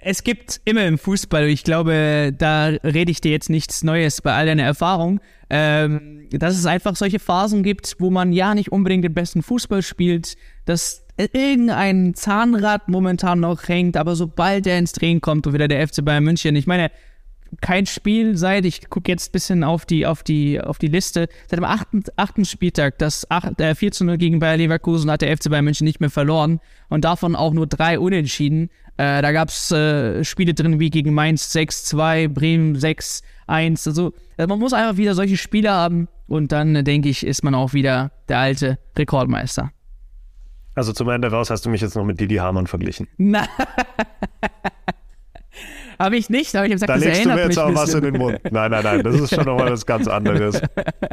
es 0.00 0.24
gibt 0.24 0.62
immer 0.64 0.84
im 0.86 0.98
Fußball, 0.98 1.46
ich 1.46 1.62
glaube, 1.62 2.34
da 2.36 2.66
rede 2.66 3.10
ich 3.10 3.20
dir 3.20 3.30
jetzt 3.30 3.50
nichts 3.50 3.84
Neues 3.84 4.20
bei 4.22 4.32
all 4.32 4.46
deiner 4.46 4.64
Erfahrung, 4.64 5.20
ähm, 5.48 6.26
dass 6.30 6.58
es 6.58 6.66
einfach 6.66 6.96
solche 6.96 7.20
Phasen 7.20 7.62
gibt, 7.62 7.96
wo 7.98 8.10
man 8.10 8.32
ja 8.32 8.54
nicht 8.54 8.72
unbedingt 8.72 9.04
den 9.04 9.14
besten 9.14 9.42
Fußball 9.42 9.82
spielt, 9.82 10.36
dass 10.64 11.04
irgendein 11.16 12.14
Zahnrad 12.14 12.88
momentan 12.88 13.40
noch 13.40 13.68
hängt, 13.68 13.96
aber 13.96 14.16
sobald 14.16 14.66
er 14.66 14.78
ins 14.78 14.92
Drehen 14.92 15.20
kommt 15.20 15.46
und 15.46 15.52
wieder 15.52 15.68
der 15.68 15.86
FC 15.86 16.04
Bayern 16.04 16.24
München, 16.24 16.56
ich 16.56 16.66
meine, 16.66 16.90
kein 17.60 17.86
Spiel 17.86 18.36
seit, 18.36 18.64
ich 18.64 18.88
gucke 18.88 19.10
jetzt 19.10 19.28
ein 19.28 19.32
bisschen 19.32 19.64
auf 19.64 19.84
die, 19.84 20.06
auf 20.06 20.22
die, 20.22 20.60
auf 20.60 20.78
die 20.78 20.88
Liste, 20.88 21.28
seit 21.48 21.58
dem 21.58 21.64
achten, 21.64 22.02
achten 22.16 22.44
Spieltag, 22.44 22.98
das 22.98 23.30
8, 23.30 23.60
äh, 23.60 23.74
4 23.74 23.92
zu 23.92 24.04
0 24.04 24.16
gegen 24.16 24.38
Bayer 24.38 24.56
Leverkusen 24.56 25.10
hat 25.10 25.22
der 25.22 25.36
FC 25.36 25.50
Bayern 25.50 25.64
München 25.64 25.84
nicht 25.84 26.00
mehr 26.00 26.10
verloren 26.10 26.60
und 26.88 27.04
davon 27.04 27.36
auch 27.36 27.52
nur 27.52 27.66
drei 27.66 27.98
Unentschieden. 27.98 28.70
Äh, 28.96 29.22
da 29.22 29.32
gab 29.32 29.48
es 29.48 29.70
äh, 29.70 30.24
Spiele 30.24 30.54
drin 30.54 30.80
wie 30.80 30.90
gegen 30.90 31.14
Mainz 31.14 31.54
6-2, 31.54 32.28
Bremen 32.28 32.76
6-1. 32.76 33.22
Also, 33.48 34.12
also 34.36 34.48
man 34.48 34.58
muss 34.58 34.72
einfach 34.72 34.96
wieder 34.96 35.14
solche 35.14 35.36
Spiele 35.36 35.70
haben 35.70 36.08
und 36.28 36.52
dann, 36.52 36.74
äh, 36.76 36.84
denke 36.84 37.08
ich, 37.08 37.26
ist 37.26 37.44
man 37.44 37.54
auch 37.54 37.72
wieder 37.72 38.12
der 38.28 38.38
alte 38.38 38.78
Rekordmeister. 38.96 39.70
Also 40.74 40.92
zum 40.92 41.08
Ende 41.10 41.30
raus 41.30 41.50
hast 41.50 41.66
du 41.66 41.70
mich 41.70 41.82
jetzt 41.82 41.96
noch 41.96 42.04
mit 42.04 42.18
Didi 42.18 42.36
Hamann 42.36 42.66
verglichen. 42.66 43.08
Habe 46.02 46.16
ich 46.16 46.28
nicht, 46.28 46.56
aber 46.56 46.66
ich 46.66 46.72
habe 46.72 46.80
gesagt, 46.80 46.90
da 46.90 46.94
das 46.94 47.04
legst 47.04 47.24
du 47.24 47.28
mir 47.28 47.44
jetzt 47.44 47.58
auch 47.60 47.74
was 47.76 47.94
in 47.94 48.02
den 48.02 48.16
Mund. 48.16 48.40
Nein, 48.50 48.72
nein, 48.72 48.82
nein, 48.82 49.02
das 49.04 49.20
ist 49.20 49.32
schon 49.32 49.44
nochmal 49.44 49.70
was 49.70 49.86
ganz 49.86 50.08
anderes. 50.08 50.60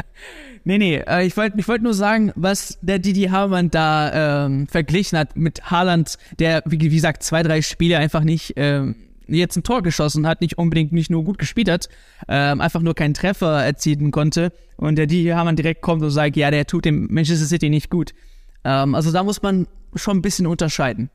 nee, 0.64 0.80
nee, 0.80 0.96
äh, 1.08 1.28
ich 1.28 1.38
wollte 1.38 1.60
ich 1.60 1.68
wollt 1.68 1.84
nur 1.84 1.94
sagen, 1.94 2.32
was 2.36 2.80
der 2.82 2.98
Didi 2.98 3.26
Hamann 3.26 3.70
da 3.70 4.46
ähm, 4.46 4.66
verglichen 4.66 5.20
hat 5.20 5.36
mit 5.36 5.70
Haaland, 5.70 6.18
der, 6.40 6.64
wie, 6.66 6.80
wie 6.80 6.90
gesagt, 6.90 7.22
zwei, 7.22 7.44
drei 7.44 7.62
Spiele 7.62 8.00
einfach 8.00 8.24
nicht, 8.24 8.54
ähm, 8.56 8.96
jetzt 9.28 9.58
ein 9.58 9.64
Tor 9.64 9.84
geschossen 9.84 10.26
hat, 10.26 10.42
nicht 10.42 10.58
unbedingt 10.58 10.92
nicht 10.92 11.12
nur 11.12 11.24
gut 11.24 11.38
gespielt 11.38 11.70
hat, 11.70 11.88
ähm, 12.28 12.60
einfach 12.60 12.82
nur 12.82 12.96
keinen 12.96 13.14
Treffer 13.14 13.64
erzielen 13.64 14.10
konnte. 14.10 14.52
Und 14.76 14.96
der 14.96 15.06
die 15.06 15.36
Hamann 15.36 15.56
direkt 15.56 15.84
kommt 15.84 16.02
und 16.02 16.10
sagt, 16.10 16.36
ja, 16.36 16.50
der 16.50 16.66
tut 16.66 16.86
dem 16.86 17.10
Manchester 17.12 17.46
City 17.46 17.70
nicht 17.70 17.92
gut. 17.92 18.16
Ähm, 18.64 18.96
also 18.96 19.12
da 19.12 19.24
muss 19.24 19.44
man 19.44 19.68
schon 19.94 20.18
ein 20.18 20.24
bisschen 20.24 20.48
unterscheiden. 20.48 21.12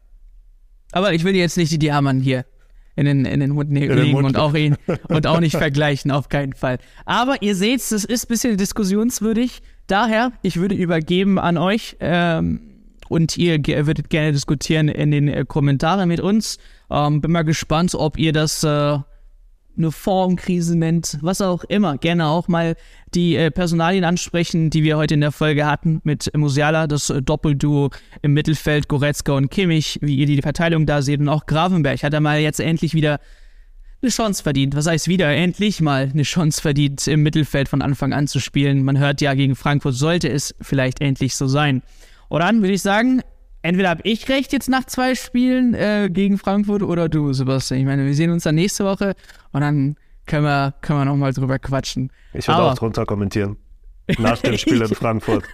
Aber 0.93 1.13
ich 1.13 1.25
will 1.25 1.35
jetzt 1.35 1.57
nicht 1.57 1.73
die 1.73 1.79
Diamanten 1.81 2.23
hier 2.23 2.45
in 2.97 3.07
den, 3.07 3.25
in 3.25 3.41
den 3.41 3.51
Mund 3.51 3.71
ne- 3.71 3.87
legen 3.87 4.13
Mund. 4.13 4.27
und 4.27 4.37
auch 4.37 4.55
ihn 4.55 4.77
und 5.09 5.27
auch 5.27 5.41
nicht 5.41 5.57
vergleichen, 5.57 6.11
auf 6.11 6.29
keinen 6.29 6.55
Fall. 6.55 6.79
Aber 7.05 7.43
ihr 7.43 7.55
seht, 7.55 7.81
es 7.81 7.93
ist 7.93 8.25
ein 8.25 8.29
bisschen 8.29 8.57
diskussionswürdig. 8.57 9.63
Daher, 9.87 10.33
ich 10.43 10.57
würde 10.57 10.75
übergeben 10.75 11.39
an 11.39 11.59
euch 11.59 11.97
ähm, 12.01 12.61
und 13.09 13.37
ihr 13.37 13.59
würdet 13.87 14.09
gerne 14.11 14.33
diskutieren 14.33 14.89
in 14.89 15.11
den 15.11 15.29
äh, 15.29 15.45
Kommentaren 15.47 16.09
mit 16.09 16.21
uns. 16.21 16.59
Ähm, 16.91 17.21
bin 17.21 17.33
mal 17.33 17.43
gespannt, 17.43 17.95
ob 17.95 18.19
ihr 18.19 18.33
das 18.33 18.63
äh, 18.65 18.99
eine 19.77 19.91
Formkrise 19.93 20.77
nennt, 20.79 21.19
was 21.21 21.41
auch 21.41 21.65
immer. 21.65 21.99
Gerne 21.99 22.27
auch 22.27 22.49
mal 22.49 22.77
die 23.15 23.37
äh, 23.37 23.51
Personalien 23.51 24.05
ansprechen, 24.05 24.71
die 24.71 24.83
wir 24.83 24.97
heute 24.97 25.15
in 25.15 25.21
der 25.21 25.33
Folge 25.33 25.67
hatten 25.67 26.01
mit 26.05 26.31
Musiala, 26.37 26.87
das 26.87 27.11
äh, 27.11 27.23
Doppelduo 27.23 27.91
im 28.23 28.33
Mittelfeld, 28.35 28.89
Goretzka 28.89 29.33
und 29.33 29.51
Kimmich, 29.51 29.99
wie 30.03 30.17
ihr 30.17 30.27
die 30.27 30.43
Verteilung 30.43 30.87
da 30.87 31.03
seht. 31.03 31.21
Und 31.21 31.29
auch 31.29 31.47
Gravenberg 31.47 32.03
hat 32.03 32.15
er 32.15 32.21
mal 32.21 32.39
jetzt 32.39 32.61
endlich 32.61 32.95
wieder 32.95 33.21
eine 34.03 34.11
Chance 34.11 34.43
verdient. 34.43 34.77
Was 34.77 34.87
heißt 34.87 35.09
wieder? 35.09 35.35
Endlich 35.35 35.81
mal 35.81 36.11
eine 36.13 36.23
Chance 36.23 36.61
verdient, 36.61 37.07
im 37.09 37.23
Mittelfeld 37.23 37.69
von 37.69 37.83
Anfang 37.83 38.13
an 38.13 38.27
zu 38.27 38.39
spielen. 38.39 38.85
Man 38.85 38.99
hört 38.99 39.21
ja, 39.21 39.35
gegen 39.35 39.57
Frankfurt 39.57 39.95
sollte 39.95 40.29
es 40.29 40.55
vielleicht 40.61 41.01
endlich 41.01 41.35
so 41.35 41.47
sein. 41.47 41.83
Und 42.29 42.41
dann 42.41 42.61
würde 42.61 42.75
ich 42.75 42.83
sagen, 42.83 43.23
entweder 43.65 43.89
habe 43.89 44.03
ich 44.05 44.29
recht 44.29 44.53
jetzt 44.53 44.69
nach 44.69 44.85
zwei 44.85 45.15
Spielen 45.15 45.75
äh, 45.75 46.09
gegen 46.13 46.39
Frankfurt 46.39 46.83
oder 46.83 47.09
du, 47.09 47.33
Sebastian. 47.33 47.81
Ich 47.81 47.87
meine, 47.87 48.05
wir 48.05 48.15
sehen 48.15 48.31
uns 48.31 48.45
dann 48.45 48.55
nächste 48.55 48.85
Woche 48.85 49.15
und 49.53 49.63
dann 49.63 49.97
können 50.27 50.45
wir, 50.45 50.75
können 50.83 51.01
wir 51.01 51.05
nochmal 51.07 51.33
drüber 51.33 51.59
quatschen. 51.59 52.13
Ich 52.35 52.47
würde 52.47 52.63
auch 52.63 52.75
drunter 52.75 53.07
kommentieren. 53.07 53.57
Nach 54.19 54.39
dem 54.39 54.59
Spiel 54.59 54.83
in 54.83 54.89
Frankfurt. 54.95 55.45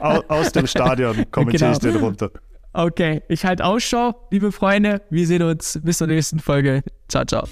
Aus, 0.00 0.24
aus 0.28 0.52
dem 0.52 0.66
Stadion 0.66 1.26
kommentiere 1.30 1.70
genau. 1.70 1.72
ich 1.72 1.78
den 1.78 1.96
runter. 1.96 2.30
Okay, 2.72 3.22
ich 3.28 3.44
halte 3.44 3.64
Ausschau, 3.64 4.14
liebe 4.30 4.50
Freunde. 4.50 5.02
Wir 5.10 5.26
sehen 5.26 5.42
uns 5.42 5.78
bis 5.82 5.98
zur 5.98 6.06
nächsten 6.06 6.38
Folge. 6.38 6.82
Ciao, 7.08 7.24
ciao. 7.24 7.46